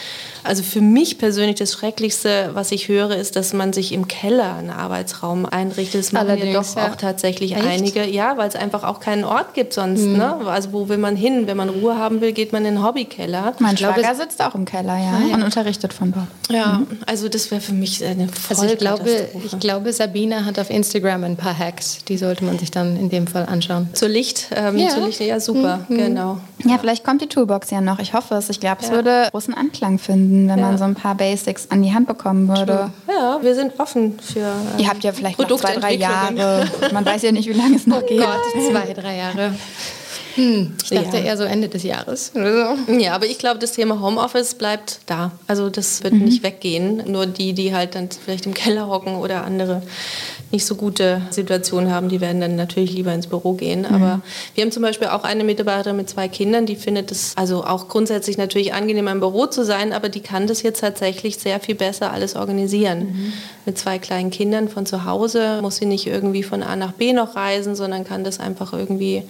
[0.44, 4.56] Also für mich persönlich das Schrecklichste, was ich höre, ist, dass man sich im Keller
[4.56, 6.00] einen Arbeitsraum einrichtet.
[6.00, 7.64] Das machen ja doch auch tatsächlich Echt?
[7.64, 8.06] einige.
[8.06, 10.02] Ja, weil es einfach auch keinen Ort gibt sonst.
[10.02, 10.16] Mhm.
[10.16, 10.36] Ne?
[10.46, 11.46] Also wo will man hin?
[11.46, 13.54] Wenn man Ruhe haben will, geht man in den Hobbykeller.
[13.58, 15.34] Mein Schwager sitzt auch im Keller, ja, ah, ja.
[15.34, 16.26] und unterrichtet von dort.
[16.50, 16.98] Ja, mhm.
[17.06, 20.70] also das wäre für mich eine voll also ich glaube, ich glaube, Sabine hat auf
[20.70, 23.88] Instagram ein paar Hacks, die sollte man sich dann in dem Fall anschauen.
[23.92, 24.88] Zur Licht, ähm, ja.
[24.88, 25.96] zur Licht, ja super, mhm.
[25.96, 26.38] genau.
[26.64, 27.98] Ja, vielleicht kommt die Toolbox ja noch.
[27.98, 28.48] Ich hoffe es.
[28.48, 28.94] Ich glaube, es ja.
[28.94, 30.66] würde großen Anklang finden, wenn ja.
[30.66, 32.90] man so ein paar Basics an die Hand bekommen würde.
[33.08, 34.40] Ja, wir sind offen für.
[34.40, 36.66] Ähm, Ihr habt ja vielleicht noch zwei, drei Jahre.
[36.92, 38.18] Man weiß ja nicht, wie lange es noch oh geht.
[38.18, 39.54] Gott, zwei, drei Jahre.
[40.34, 41.24] Hm, ich dachte ja.
[41.24, 42.32] eher so Ende des Jahres.
[42.34, 45.32] Ja, aber ich glaube, das Thema Homeoffice bleibt da.
[45.46, 46.24] Also das wird mhm.
[46.24, 47.02] nicht weggehen.
[47.06, 49.82] Nur die, die halt dann vielleicht im Keller hocken oder andere
[50.52, 53.80] nicht so gute Situationen haben, die werden dann natürlich lieber ins Büro gehen.
[53.80, 53.94] Mhm.
[53.94, 54.20] Aber
[54.54, 57.88] wir haben zum Beispiel auch eine Mitarbeiterin mit zwei Kindern, die findet es also auch
[57.88, 61.74] grundsätzlich natürlich angenehm, im Büro zu sein, aber die kann das jetzt tatsächlich sehr viel
[61.74, 62.98] besser alles organisieren.
[62.98, 63.32] Mhm.
[63.64, 67.12] Mit zwei kleinen Kindern von zu Hause muss sie nicht irgendwie von A nach B
[67.12, 69.22] noch reisen, sondern kann das einfach irgendwie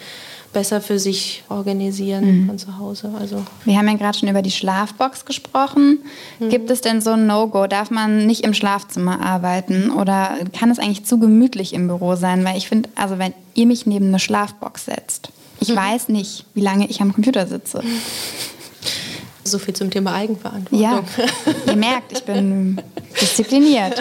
[0.53, 2.47] besser für sich organisieren mhm.
[2.47, 3.11] von zu Hause.
[3.19, 3.43] Also.
[3.65, 5.99] Wir haben ja gerade schon über die Schlafbox gesprochen.
[6.39, 6.51] Mhm.
[6.51, 7.67] Gibt es denn so ein No-Go?
[7.67, 12.45] Darf man nicht im Schlafzimmer arbeiten oder kann es eigentlich zu gemütlich im Büro sein?
[12.45, 15.31] Weil ich finde, also wenn ihr mich neben eine Schlafbox setzt,
[15.61, 15.77] ich mhm.
[15.77, 17.83] weiß nicht, wie lange ich am Computer sitze.
[19.45, 20.81] So viel zum Thema Eigenverantwortung.
[20.81, 21.03] Ja,
[21.67, 22.81] ihr merkt, ich bin
[23.21, 24.01] diszipliniert.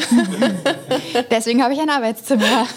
[1.31, 2.67] Deswegen habe ich ein Arbeitszimmer.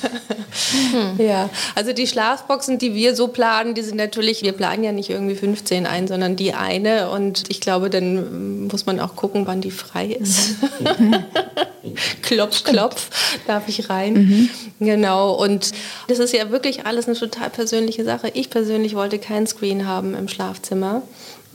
[0.92, 1.24] Hm.
[1.24, 5.10] Ja, also die Schlafboxen, die wir so planen, die sind natürlich, wir planen ja nicht
[5.10, 7.10] irgendwie 15 ein, sondern die eine.
[7.10, 10.56] Und ich glaube, dann muss man auch gucken, wann die frei ist.
[12.22, 13.08] klopf, klopf,
[13.46, 14.14] darf ich rein.
[14.14, 14.50] Mhm.
[14.80, 15.32] Genau.
[15.32, 15.72] Und
[16.08, 18.30] das ist ja wirklich alles eine total persönliche Sache.
[18.34, 21.02] Ich persönlich wollte kein Screen haben im Schlafzimmer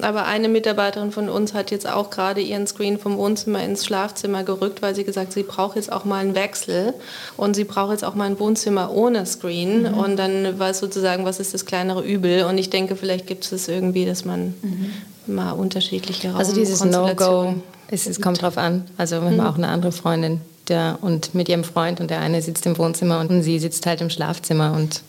[0.02, 4.44] Aber eine Mitarbeiterin von uns hat jetzt auch gerade ihren Screen vom Wohnzimmer ins Schlafzimmer
[4.44, 6.94] gerückt, weil sie gesagt, sie braucht jetzt auch mal einen Wechsel
[7.36, 9.84] und sie braucht jetzt auch mal ein Wohnzimmer ohne Screen.
[9.84, 9.98] Mhm.
[9.98, 12.46] Und dann war es sozusagen, was ist das kleinere Übel?
[12.46, 14.92] Und ich denke, vielleicht gibt es irgendwie, dass man mhm.
[15.36, 17.56] mal unterschiedliche Raum Also dieses No-Go,
[17.90, 18.86] es, es kommt drauf an.
[18.98, 19.42] Also wir haben mhm.
[19.42, 23.20] auch eine andere Freundin der, und mit ihrem Freund und der eine sitzt im Wohnzimmer
[23.20, 25.02] und sie sitzt halt im Schlafzimmer und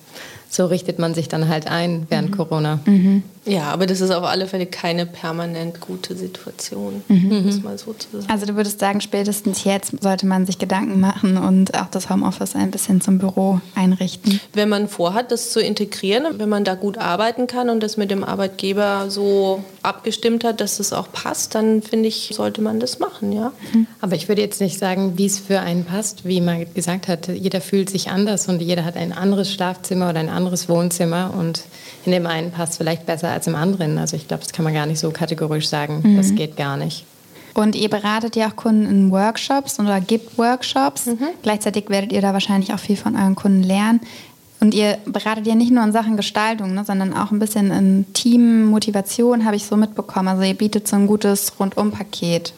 [0.51, 2.37] so richtet man sich dann halt ein während mhm.
[2.37, 2.81] Corona.
[2.85, 3.23] Mhm.
[3.47, 7.47] Ja, aber das ist auf alle Fälle keine permanent gute Situation, mhm.
[7.47, 8.27] das mal so zu sagen.
[8.29, 12.55] Also du würdest sagen, spätestens jetzt sollte man sich Gedanken machen und auch das Homeoffice
[12.55, 14.41] ein bisschen zum Büro einrichten.
[14.53, 18.11] Wenn man vorhat, das zu integrieren, wenn man da gut arbeiten kann und das mit
[18.11, 22.99] dem Arbeitgeber so abgestimmt hat, dass das auch passt, dann finde ich, sollte man das
[22.99, 23.53] machen, ja.
[23.73, 23.87] Mhm.
[24.03, 27.29] Aber ich würde jetzt nicht sagen, wie es für einen passt, wie Margit gesagt hat.
[27.29, 31.63] Jeder fühlt sich anders und jeder hat ein anderes Schlafzimmer oder ein anderes Wohnzimmer und
[32.05, 33.99] in dem einen passt vielleicht besser als im anderen.
[33.99, 36.01] Also ich glaube, das kann man gar nicht so kategorisch sagen.
[36.03, 36.17] Mhm.
[36.17, 37.05] Das geht gar nicht.
[37.55, 41.07] Und ihr beratet ja auch Kunden in Workshops oder gibt Workshops.
[41.07, 41.29] Mhm.
[41.43, 44.01] Gleichzeitig werdet ihr da wahrscheinlich auch viel von euren Kunden lernen.
[44.61, 48.13] Und ihr beratet ja nicht nur in Sachen Gestaltung, ne, sondern auch ein bisschen in
[48.13, 50.29] Team, Motivation, habe ich so mitbekommen.
[50.29, 52.53] Also ihr bietet so ein gutes Rundum-Paket.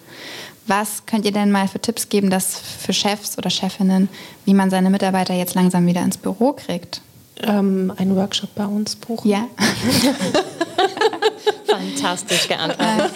[0.67, 4.09] Was könnt ihr denn mal für Tipps geben, dass für Chefs oder Chefinnen,
[4.45, 7.01] wie man seine Mitarbeiter jetzt langsam wieder ins Büro kriegt?
[7.41, 9.31] Ähm, einen Workshop bei uns buchen.
[9.31, 9.49] Ja.
[11.67, 13.11] Fantastisch geantwortet.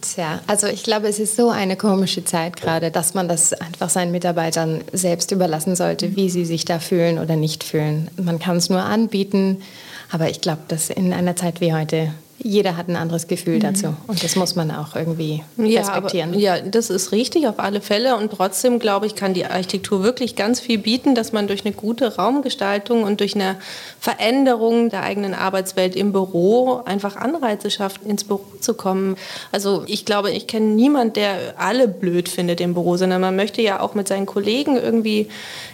[0.00, 3.90] Tja, also ich glaube, es ist so eine komische Zeit gerade, dass man das einfach
[3.90, 8.10] seinen Mitarbeitern selbst überlassen sollte, wie sie sich da fühlen oder nicht fühlen.
[8.16, 9.62] Man kann es nur anbieten,
[10.10, 12.12] aber ich glaube, dass in einer Zeit wie heute
[12.44, 13.60] jeder hat ein anderes Gefühl mhm.
[13.60, 16.38] dazu und das muss man auch irgendwie respektieren.
[16.38, 19.46] Ja, aber, ja, das ist richtig auf alle Fälle und trotzdem glaube ich, kann die
[19.46, 23.56] Architektur wirklich ganz viel bieten, dass man durch eine gute Raumgestaltung und durch eine
[23.98, 29.16] Veränderung der eigenen Arbeitswelt im Büro einfach Anreize schafft, ins Büro zu kommen.
[29.50, 33.62] Also ich glaube, ich kenne niemanden, der alle blöd findet im Büro, sondern man möchte
[33.62, 35.28] ja auch mit seinen Kollegen irgendwie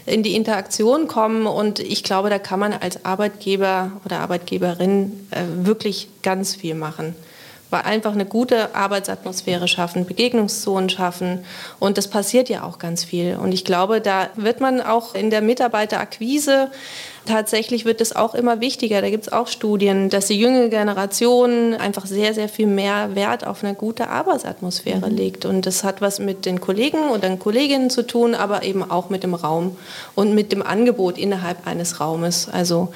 [0.07, 5.67] in die Interaktion kommen und ich glaube, da kann man als Arbeitgeber oder Arbeitgeberin äh,
[5.67, 7.15] wirklich ganz viel machen.
[7.71, 11.45] Weil einfach eine gute Arbeitsatmosphäre schaffen, Begegnungszonen schaffen.
[11.79, 13.37] Und das passiert ja auch ganz viel.
[13.37, 16.71] Und ich glaube, da wird man auch in der Mitarbeiterakquise
[17.27, 19.01] tatsächlich wird es auch immer wichtiger.
[19.01, 23.47] Da gibt es auch Studien, dass die jüngere Generation einfach sehr, sehr viel mehr Wert
[23.47, 25.17] auf eine gute Arbeitsatmosphäre mhm.
[25.17, 25.45] legt.
[25.45, 29.11] Und das hat was mit den Kollegen oder den Kolleginnen zu tun, aber eben auch
[29.11, 29.77] mit dem Raum
[30.15, 32.49] und mit dem Angebot innerhalb eines Raumes.
[32.51, 32.93] Also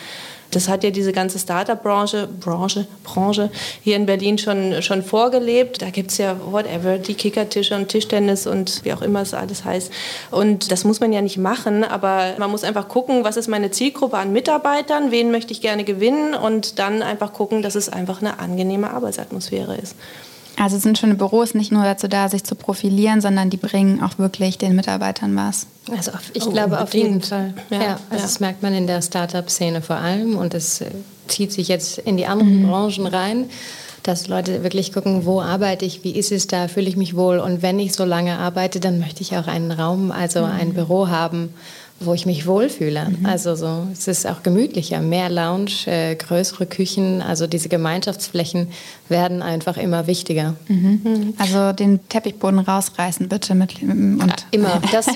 [0.54, 3.50] das hat ja diese ganze Startup-Branche Branche, Branche
[3.82, 5.82] hier in Berlin schon, schon vorgelebt.
[5.82, 9.64] Da gibt es ja whatever, die Kickertische und Tischtennis und wie auch immer es alles
[9.64, 9.92] heißt.
[10.30, 13.70] Und das muss man ja nicht machen, aber man muss einfach gucken, was ist meine
[13.70, 18.20] Zielgruppe an Mitarbeitern, wen möchte ich gerne gewinnen und dann einfach gucken, dass es einfach
[18.20, 19.96] eine angenehme Arbeitsatmosphäre ist.
[20.64, 24.18] Also sind schöne Büros nicht nur dazu da, sich zu profilieren, sondern die bringen auch
[24.18, 25.66] wirklich den Mitarbeitern was.
[25.94, 27.52] Also ich oh, glaube auf jeden Fall.
[27.68, 28.22] Ja, ja also ja.
[28.22, 30.86] das merkt man in der Startup-Szene vor allem und es äh,
[31.28, 32.68] zieht sich jetzt in die anderen mhm.
[32.68, 33.50] Branchen rein,
[34.04, 37.40] dass Leute wirklich gucken, wo arbeite ich, wie ist es da, fühle ich mich wohl
[37.40, 40.52] und wenn ich so lange arbeite, dann möchte ich auch einen Raum, also mhm.
[40.52, 41.52] ein Büro haben
[42.06, 43.08] wo ich mich wohlfühle.
[43.08, 43.26] Mhm.
[43.26, 48.68] Also so, es ist auch gemütlicher, mehr Lounge, äh, größere Küchen, also diese Gemeinschaftsflächen
[49.08, 50.56] werden einfach immer wichtiger.
[50.68, 51.00] Mhm.
[51.04, 51.34] Mhm.
[51.38, 54.80] Also den Teppichboden rausreißen bitte mit und ja, immer.
[54.92, 55.08] Das,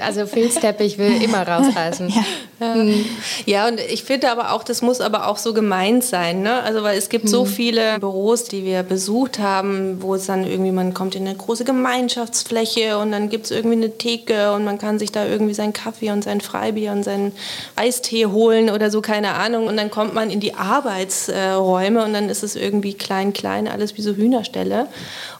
[0.00, 2.08] also Filzteppich will immer rausreißen.
[2.08, 2.74] Ja.
[2.74, 3.04] Mhm.
[3.46, 6.42] ja, und ich finde aber auch, das muss aber auch so gemeint sein.
[6.42, 6.62] Ne?
[6.62, 7.48] Also weil es gibt so mhm.
[7.48, 11.64] viele Büros, die wir besucht haben, wo es dann irgendwie, man kommt in eine große
[11.64, 15.72] Gemeinschaftsfläche und dann gibt es irgendwie eine Theke und man kann sich da irgendwie seinen
[15.72, 17.32] Kaffee und sein Freibier und seinen
[17.76, 19.66] Eistee holen oder so, keine Ahnung.
[19.66, 23.96] Und dann kommt man in die Arbeitsräume und dann ist es irgendwie klein, klein, alles
[23.96, 24.86] wie so Hühnerställe.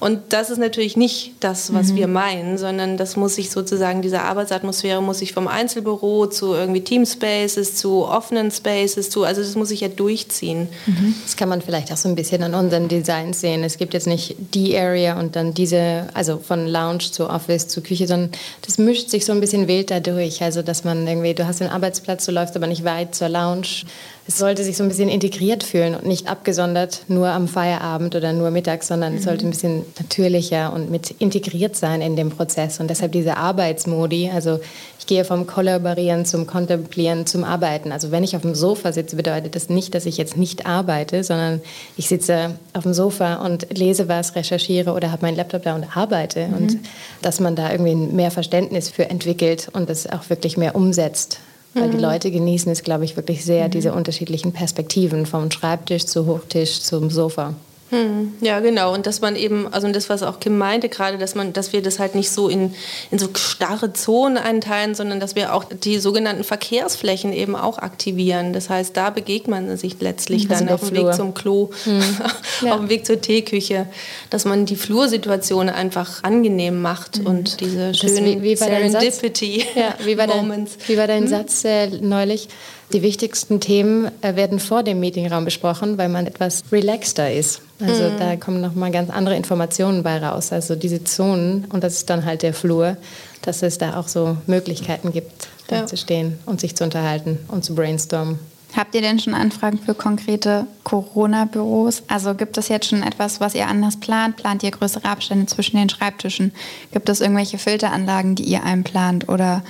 [0.00, 1.96] Und das ist natürlich nicht das, was mhm.
[1.96, 6.80] wir meinen, sondern das muss sich sozusagen, diese Arbeitsatmosphäre muss sich vom Einzelbüro zu irgendwie
[6.80, 10.68] Teamspaces, zu offenen Spaces, zu, also das muss sich ja durchziehen.
[10.86, 11.14] Mhm.
[11.22, 13.62] Das kann man vielleicht auch so ein bisschen an unseren Designs sehen.
[13.64, 17.80] Es gibt jetzt nicht die Area und dann diese, also von Lounge zu Office zu
[17.80, 18.30] Küche, sondern
[18.62, 20.42] das mischt sich so ein bisschen wild dadurch.
[20.42, 23.84] Also dass man irgendwie, du hast den Arbeitsplatz, du läufst aber nicht weit zur Lounge.
[24.28, 28.32] Es sollte sich so ein bisschen integriert fühlen und nicht abgesondert nur am Feierabend oder
[28.32, 29.18] nur mittags, sondern mhm.
[29.18, 32.78] es sollte ein bisschen natürlicher und mit integriert sein in dem Prozess.
[32.78, 34.60] Und deshalb diese Arbeitsmodi, also
[35.00, 37.90] ich gehe vom Kollaborieren zum Kontemplieren zum Arbeiten.
[37.90, 41.24] Also wenn ich auf dem Sofa sitze, bedeutet das nicht, dass ich jetzt nicht arbeite,
[41.24, 41.60] sondern
[41.96, 45.96] ich sitze auf dem Sofa und lese was, recherchiere oder habe meinen Laptop da und
[45.96, 46.46] arbeite.
[46.46, 46.54] Mhm.
[46.54, 46.78] Und
[47.22, 51.40] dass man da irgendwie mehr Verständnis für entwickelt und das auch wirklich mehr umsetzt.
[51.74, 52.02] Weil die mhm.
[52.02, 53.70] Leute genießen es, glaube ich, wirklich sehr, mhm.
[53.70, 57.54] diese unterschiedlichen Perspektiven vom Schreibtisch zu Hochtisch zum Sofa.
[57.92, 58.94] Hm, ja, genau.
[58.94, 61.82] Und dass man eben, also das, was auch Kim meinte gerade, dass man, dass wir
[61.82, 62.74] das halt nicht so in,
[63.10, 68.54] in so starre Zonen einteilen, sondern dass wir auch die sogenannten Verkehrsflächen eben auch aktivieren.
[68.54, 72.00] Das heißt, da begegnet man sich letztlich also dann auf dem Weg zum Klo, hm.
[72.62, 72.72] ja.
[72.72, 73.86] auf dem Weg zur Teeküche,
[74.30, 77.26] dass man die Flursituation einfach angenehm macht mhm.
[77.26, 80.78] und diese schönen wie, wie Serendipity ja, wie war Moments.
[80.78, 81.28] Dein, wie war dein hm?
[81.28, 82.48] Satz äh, neulich?
[82.92, 87.62] Die wichtigsten Themen äh, werden vor dem Meetingraum besprochen, weil man etwas relaxter ist.
[87.80, 88.18] Also mhm.
[88.18, 90.52] da kommen nochmal ganz andere Informationen bei raus.
[90.52, 92.96] Also diese Zonen, und das ist dann halt der Flur,
[93.42, 95.86] dass es da auch so Möglichkeiten gibt, ja.
[95.86, 98.38] zu stehen und sich zu unterhalten und zu brainstormen.
[98.74, 102.04] Habt ihr denn schon Anfragen für konkrete Corona-Büros?
[102.08, 104.36] Also gibt es jetzt schon etwas, was ihr anders plant?
[104.36, 106.52] Plant ihr größere Abstände zwischen den Schreibtischen?
[106.90, 109.28] Gibt es irgendwelche Filteranlagen, die ihr einplant?
[109.28, 109.62] Oder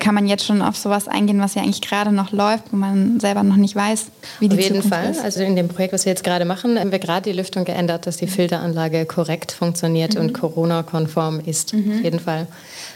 [0.00, 3.20] kann man jetzt schon auf sowas eingehen, was ja eigentlich gerade noch läuft, wo man
[3.20, 4.06] selber noch nicht weiß,
[4.40, 5.10] wie die Auf jeden Zukunft Fall.
[5.12, 5.22] Ist?
[5.22, 8.06] Also in dem Projekt, was wir jetzt gerade machen, haben wir gerade die Lüftung geändert,
[8.06, 10.20] dass die Filteranlage korrekt funktioniert mhm.
[10.20, 11.72] und Corona-konform ist.
[11.74, 11.92] Mhm.
[11.92, 12.48] Auf jeden Fall.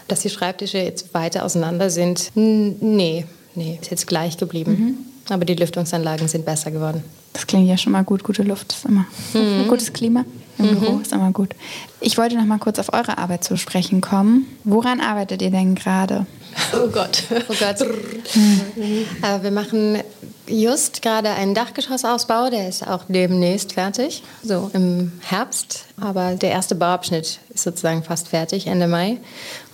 [0.07, 3.25] Dass die Schreibtische jetzt weiter auseinander sind, nee,
[3.55, 4.71] nee, ist jetzt gleich geblieben.
[4.71, 5.33] Mhm.
[5.33, 7.03] Aber die Lüftungsanlagen sind besser geworden.
[7.33, 8.23] Das klingt ja schon mal gut.
[8.23, 9.67] Gute Luft ist immer mhm.
[9.67, 10.25] gutes Klima
[10.57, 10.79] im mhm.
[10.79, 11.53] Büro ist immer gut.
[11.99, 14.45] Ich wollte noch mal kurz auf eure Arbeit zu sprechen kommen.
[14.63, 16.25] Woran arbeitet ihr denn gerade?
[16.73, 17.23] Oh Gott.
[17.49, 17.81] Oh Gott.
[17.81, 19.99] äh, wir machen
[20.47, 25.85] just gerade einen Dachgeschossausbau, der ist auch demnächst fertig, so im Herbst.
[25.99, 29.17] Aber der erste Bauabschnitt ist sozusagen fast fertig, Ende Mai.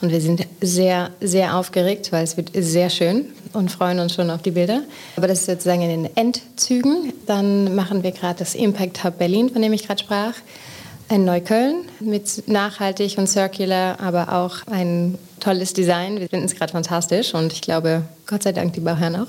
[0.01, 4.29] Und wir sind sehr, sehr aufgeregt, weil es wird sehr schön und freuen uns schon
[4.29, 4.83] auf die Bilder.
[5.17, 7.13] Aber das ist sozusagen in den Endzügen.
[7.25, 10.33] Dann machen wir gerade das Impact Hub Berlin, von dem ich gerade sprach
[11.11, 16.21] in Neukölln mit nachhaltig und circular, aber auch ein tolles Design.
[16.21, 19.27] Wir finden es gerade fantastisch und ich glaube, Gott sei Dank die Bauherren auch.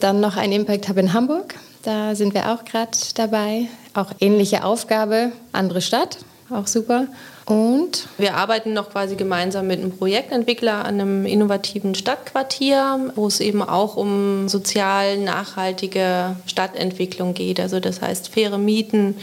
[0.00, 1.54] Dann noch ein Impact Hub in Hamburg.
[1.84, 3.66] Da sind wir auch gerade dabei.
[3.94, 6.18] Auch ähnliche Aufgabe, andere Stadt,
[6.50, 7.06] auch super.
[7.44, 13.38] Und wir arbeiten noch quasi gemeinsam mit einem Projektentwickler an einem innovativen Stadtquartier, wo es
[13.38, 17.60] eben auch um sozial nachhaltige Stadtentwicklung geht.
[17.60, 19.14] Also das heißt faire Mieten,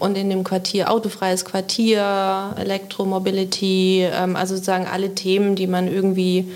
[0.00, 6.50] und in dem Quartier autofreies Quartier, Elektromobility, ähm, also sozusagen alle Themen, die man irgendwie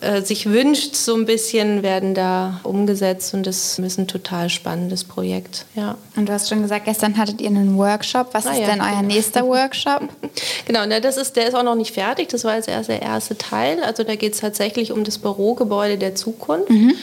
[0.00, 5.04] äh, sich wünscht, so ein bisschen werden da umgesetzt und das ist ein total spannendes
[5.04, 5.66] Projekt.
[5.74, 5.96] Ja.
[6.16, 8.28] Und du hast schon gesagt, gestern hattet ihr einen Workshop.
[8.32, 9.14] Was ah, ist ja, denn euer genau.
[9.14, 10.08] nächster Workshop?
[10.66, 12.28] genau, na, das ist, der ist auch noch nicht fertig.
[12.28, 13.84] Das war jetzt erst der erste Teil.
[13.84, 16.70] Also da geht es tatsächlich um das Bürogebäude der Zukunft.
[16.70, 16.94] Mhm.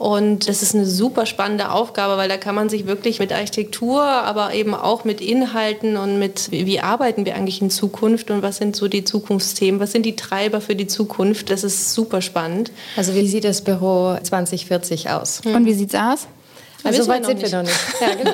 [0.00, 4.02] Und das ist eine super spannende Aufgabe, weil da kann man sich wirklich mit Architektur,
[4.02, 8.56] aber eben auch mit Inhalten und mit, wie arbeiten wir eigentlich in Zukunft und was
[8.56, 11.50] sind so die Zukunftsthemen, was sind die Treiber für die Zukunft.
[11.50, 12.72] Das ist super spannend.
[12.96, 15.42] Also wie sieht das Büro 2040 aus?
[15.44, 16.28] Und wie sieht es aus?
[16.84, 17.78] Also so weit sind wir noch nicht.
[18.00, 18.32] Ja, genau.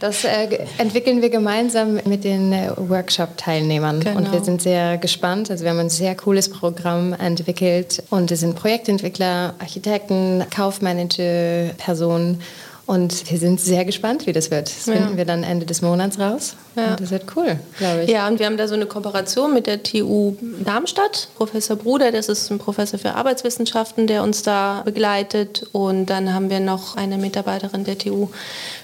[0.00, 4.00] Das äh, entwickeln wir gemeinsam mit den äh, Workshop-Teilnehmern.
[4.00, 4.18] Genau.
[4.18, 5.50] Und wir sind sehr gespannt.
[5.50, 8.02] Also wir haben ein sehr cooles Programm entwickelt.
[8.10, 12.40] Und es sind Projektentwickler, Architekten, Kaufmanager, Personen
[12.84, 14.66] und wir sind sehr gespannt, wie das wird.
[14.66, 14.94] Das ja.
[14.94, 16.56] finden wir dann Ende des Monats raus.
[16.74, 16.96] Ja.
[16.96, 18.10] Das wird cool, glaube ich.
[18.10, 21.28] Ja, und wir haben da so eine Kooperation mit der TU Darmstadt.
[21.36, 25.64] Professor Bruder, das ist ein Professor für Arbeitswissenschaften, der uns da begleitet.
[25.72, 28.28] Und dann haben wir noch eine Mitarbeiterin der TU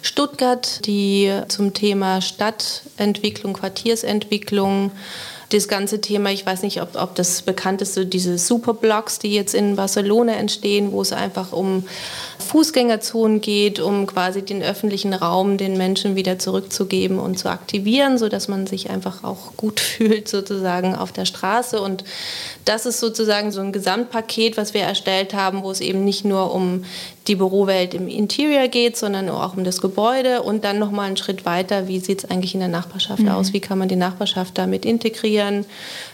[0.03, 4.93] Stuttgart, die zum Thema Stadtentwicklung, Quartiersentwicklung,
[5.51, 9.35] das ganze Thema, ich weiß nicht, ob, ob das bekannt ist, so diese Superblocks, die
[9.35, 11.85] jetzt in Barcelona entstehen, wo es einfach um
[12.39, 18.49] Fußgängerzonen geht, um quasi den öffentlichen Raum den Menschen wieder zurückzugeben und zu aktivieren, sodass
[18.49, 21.81] man sich einfach auch gut fühlt sozusagen auf der Straße.
[21.81, 22.05] Und
[22.67, 26.55] das ist sozusagen so ein Gesamtpaket, was wir erstellt haben, wo es eben nicht nur
[26.55, 26.85] um
[27.29, 31.16] die Bürowelt im Interior geht, sondern auch um das Gebäude und dann noch mal einen
[31.16, 33.29] Schritt weiter, wie sieht es eigentlich in der Nachbarschaft mhm.
[33.29, 35.66] aus, wie kann man die Nachbarschaft damit integrieren,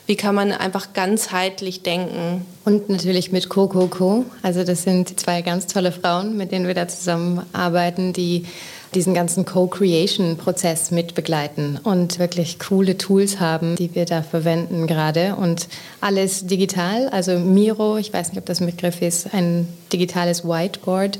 [0.07, 2.45] wie kann man einfach ganzheitlich denken.
[2.65, 4.25] Und natürlich mit Coco Co.
[4.43, 8.47] Also das sind zwei ganz tolle Frauen, mit denen wir da zusammenarbeiten, die
[8.95, 15.37] diesen ganzen Co-Creation-Prozess mit begleiten und wirklich coole Tools haben, die wir da verwenden gerade.
[15.37, 15.69] Und
[16.01, 21.19] alles digital, also Miro, ich weiß nicht, ob das ein Begriff ist, ein digitales Whiteboard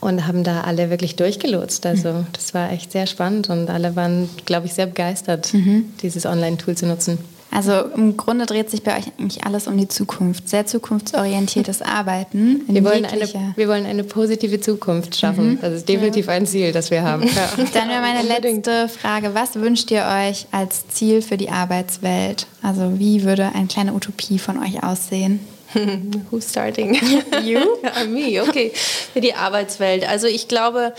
[0.00, 1.86] und haben da alle wirklich durchgelotst.
[1.86, 5.84] Also das war echt sehr spannend und alle waren, glaube ich, sehr begeistert, mhm.
[6.02, 7.18] dieses Online-Tool zu nutzen.
[7.50, 10.48] Also im Grunde dreht sich bei euch eigentlich alles um die Zukunft.
[10.48, 12.62] Sehr zukunftsorientiertes Arbeiten.
[12.68, 15.52] Wir wollen, eine, wir wollen eine positive Zukunft schaffen.
[15.52, 15.58] Mhm.
[15.60, 16.32] Das ist definitiv ja.
[16.34, 17.28] ein Ziel, das wir haben.
[17.40, 17.48] Ja.
[17.72, 19.34] Dann wäre meine letzte Frage.
[19.34, 22.46] Was wünscht ihr euch als Ziel für die Arbeitswelt?
[22.60, 25.40] Also wie würde eine kleine Utopie von euch aussehen?
[26.30, 26.94] Who's starting?
[27.42, 27.60] You?
[28.08, 28.72] Me, okay.
[28.74, 30.08] Für die Arbeitswelt.
[30.08, 30.92] Also ich glaube,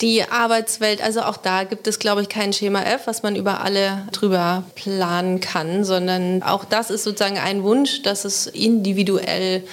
[0.00, 3.62] Die Arbeitswelt, also auch da gibt es, glaube ich, kein Schema F, was man über
[3.62, 9.64] alle drüber planen kann, sondern auch das ist sozusagen ein Wunsch, dass es individuell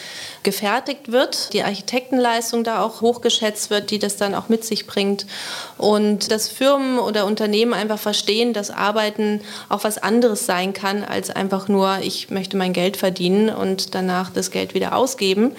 [0.46, 5.26] gefertigt wird, die Architektenleistung da auch hochgeschätzt wird, die das dann auch mit sich bringt
[5.78, 11.32] und dass Firmen oder Unternehmen einfach verstehen, dass Arbeiten auch was anderes sein kann als
[11.32, 15.52] einfach nur, ich möchte mein Geld verdienen und danach das Geld wieder ausgeben.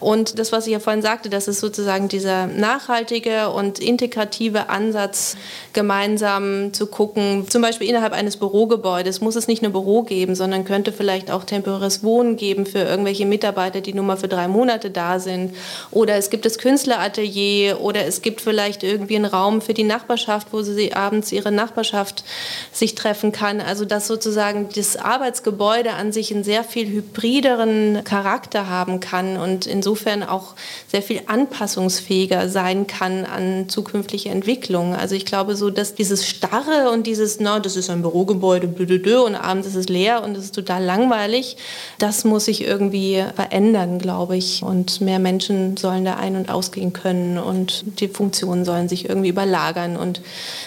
[0.00, 5.36] Und das, was ich ja vorhin sagte, das ist sozusagen dieser nachhaltige und integrative Ansatz,
[5.74, 10.64] gemeinsam zu gucken, zum Beispiel innerhalb eines Bürogebäudes muss es nicht nur Büro geben, sondern
[10.64, 14.90] könnte vielleicht auch temporäres Wohnen geben für irgendwelche Mitarbeiter, die nur mal für drei Monate
[14.90, 15.54] da sind.
[15.90, 20.48] Oder es gibt das Künstleratelier oder es gibt vielleicht irgendwie einen Raum für die Nachbarschaft,
[20.52, 22.24] wo sie abends ihre Nachbarschaft
[22.72, 23.60] sich treffen kann.
[23.60, 29.66] Also dass sozusagen das Arbeitsgebäude an sich einen sehr viel hybrideren Charakter haben kann und
[29.66, 30.54] insofern auch
[30.88, 34.94] sehr viel anpassungsfähiger sein kann an zukünftige Entwicklungen.
[34.94, 39.34] Also ich glaube so, dass dieses Starre und dieses, na, das ist ein Bürogebäude, und
[39.34, 41.56] abends ist es leer und es ist total langweilig,
[41.98, 44.62] das muss sich irgendwie verändern, glaube glaube ich.
[44.62, 49.30] Und mehr Menschen sollen da ein- und ausgehen können und die Funktionen sollen sich irgendwie
[49.30, 49.96] überlagern.
[49.96, 50.20] Und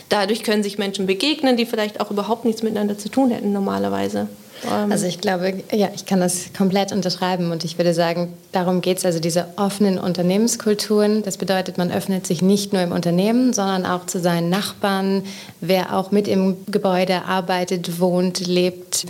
[0.10, 4.28] dadurch können sich Menschen begegnen, die vielleicht auch überhaupt nichts miteinander zu tun hätten normalerweise.
[4.66, 8.82] Ähm, also ich glaube, ja, ich kann das komplett unterschreiben und ich würde sagen, darum
[8.82, 11.22] geht es, also diese offenen Unternehmenskulturen.
[11.22, 15.22] Das bedeutet, man öffnet sich nicht nur im Unternehmen, sondern auch zu seinen Nachbarn,
[15.62, 19.06] wer auch mit im Gebäude arbeitet, wohnt, lebt.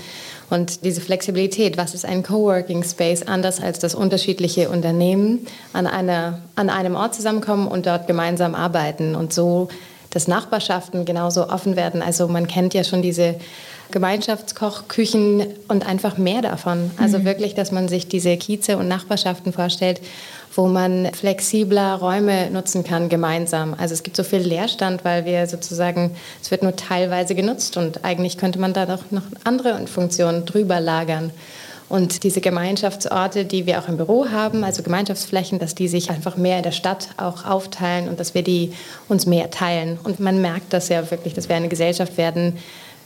[0.54, 6.42] Und diese Flexibilität, was ist ein Coworking Space, anders als das unterschiedliche Unternehmen an, einer,
[6.56, 9.70] an einem Ort zusammenkommen und dort gemeinsam arbeiten und so,
[10.12, 12.04] dass Nachbarschaften genauso offen werden.
[12.04, 13.34] Also man kennt ja schon diese
[13.90, 16.92] Gemeinschaftskochküchen und einfach mehr davon.
[16.98, 17.26] Also mhm.
[17.26, 20.02] wirklich, dass man sich diese Kieze und Nachbarschaften vorstellt,
[20.56, 23.76] wo man flexibler Räume nutzen kann gemeinsam.
[23.78, 28.06] Also es gibt so viel Leerstand, weil wir sozusagen, es wird nur teilweise genutzt und
[28.06, 31.32] eigentlich könnte man da doch noch andere Funktionen drüber lagern.
[31.90, 36.38] Und diese Gemeinschaftsorte, die wir auch im Büro haben, also Gemeinschaftsflächen, dass die sich einfach
[36.38, 38.74] mehr in der Stadt auch aufteilen und dass wir die
[39.10, 40.00] uns mehr teilen.
[40.04, 42.58] Und man merkt das ja wirklich, dass wir eine Gesellschaft werden,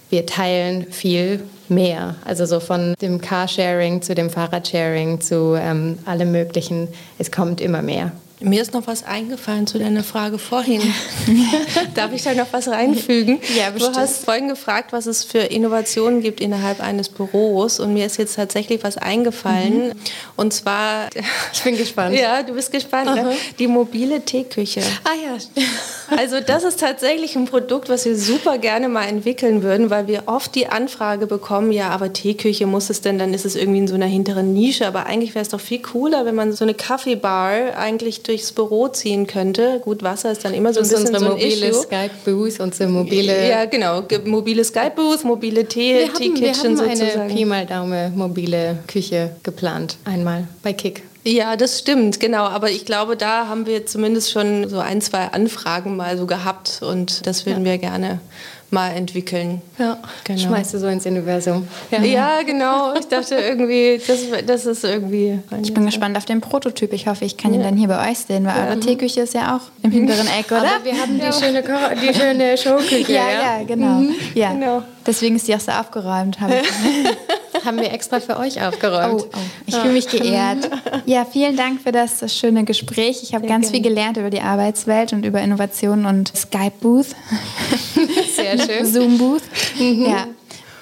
[0.10, 2.16] wir teilen viel mehr.
[2.24, 6.88] Also so von dem Carsharing zu dem Fahrradsharing zu ähm, allem Möglichen.
[7.18, 8.12] Es kommt immer mehr.
[8.40, 10.82] Mir ist noch was eingefallen zu deiner Frage vorhin.
[11.96, 13.40] Darf ich da noch was reinfügen?
[13.58, 13.96] Ja, bestimmt.
[13.96, 18.18] Du hast vorhin gefragt, was es für Innovationen gibt innerhalb eines Büros und mir ist
[18.18, 19.88] jetzt tatsächlich was eingefallen.
[19.88, 19.92] Mhm.
[20.36, 21.10] Und zwar...
[21.54, 22.16] Ich bin gespannt.
[22.16, 23.16] Ja, du bist gespannt.
[23.16, 23.36] Ne?
[23.58, 24.82] Die mobile Teeküche.
[25.04, 25.64] Ah ja.
[26.16, 30.24] Also das ist tatsächlich ein Produkt, was wir super gerne mal entwickeln würden, weil wir
[30.28, 33.88] oft die Anfrage bekommen, ja, aber Teeküche muss es denn, dann ist es irgendwie in
[33.90, 34.88] so einer hinteren Nische.
[34.88, 38.88] Aber eigentlich wäre es doch viel cooler, wenn man so eine Kaffeebar eigentlich durchs Büro
[38.89, 39.80] ziehen könnte.
[39.84, 43.49] Gut, Wasser ist dann immer so ein bisschen unsere so ein mobile Skype-Booth, unsere mobile...
[43.49, 44.03] Ja, genau.
[44.25, 46.99] Mobile Skype-Booth, mobile Tee-Kitchen sozusagen.
[46.99, 51.03] Wir haben eine Pi mal Daumen mobile Küche geplant, einmal bei Kick.
[51.23, 52.43] Ja, das stimmt, genau.
[52.43, 56.80] Aber ich glaube, da haben wir zumindest schon so ein, zwei Anfragen mal so gehabt
[56.82, 57.71] und das würden ja.
[57.71, 58.19] wir gerne
[58.70, 59.61] mal entwickeln.
[59.78, 60.39] Ja, genau.
[60.39, 61.68] schmeißt du so ins Universum.
[61.91, 62.93] Ja, ja genau.
[62.95, 65.39] Ich dachte irgendwie, das, das ist irgendwie.
[65.61, 66.91] Ich bin gespannt auf den Prototyp.
[66.93, 68.65] Ich hoffe, ich kann ihn dann hier bei euch sehen, weil ja.
[68.68, 70.57] eure Teeküche ist ja auch im hinteren Eck, oder?
[70.57, 73.13] Aber wir haben die schöne, die schöne Showküche.
[73.13, 73.99] ja, ja, genau.
[74.01, 74.15] Mhm.
[74.36, 74.51] Ja.
[74.51, 74.84] genau.
[75.05, 76.41] Deswegen ist die auch so aufgeräumt.
[76.41, 76.53] Haben,
[77.65, 79.24] haben wir extra für euch aufgeräumt.
[79.24, 79.39] Oh, oh.
[79.65, 80.70] Ich fühle mich geehrt.
[81.05, 83.24] Ja, vielen Dank für das, das schöne Gespräch.
[83.24, 83.84] Ich habe ganz gerne.
[83.84, 87.07] viel gelernt über die Arbeitswelt und über Innovationen und Skype Booth.
[88.56, 88.86] Sehr schön.
[88.86, 89.43] Zoom Booth.
[89.80, 90.06] Mhm.
[90.06, 90.28] Ja.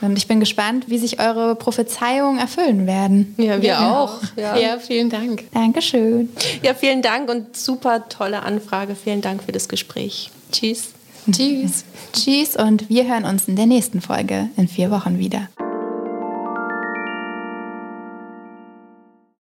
[0.01, 3.33] Und ich bin gespannt, wie sich eure Prophezeiungen erfüllen werden.
[3.37, 3.97] Ja, wir ja.
[3.97, 4.19] auch.
[4.35, 4.55] Ja.
[4.57, 5.45] ja, vielen Dank.
[5.51, 6.29] Dankeschön.
[6.61, 8.95] Ja, vielen Dank und super tolle Anfrage.
[8.95, 10.29] Vielen Dank für das Gespräch.
[10.51, 10.89] Tschüss.
[11.31, 11.85] Tschüss.
[12.13, 15.49] Tschüss und wir hören uns in der nächsten Folge in vier Wochen wieder.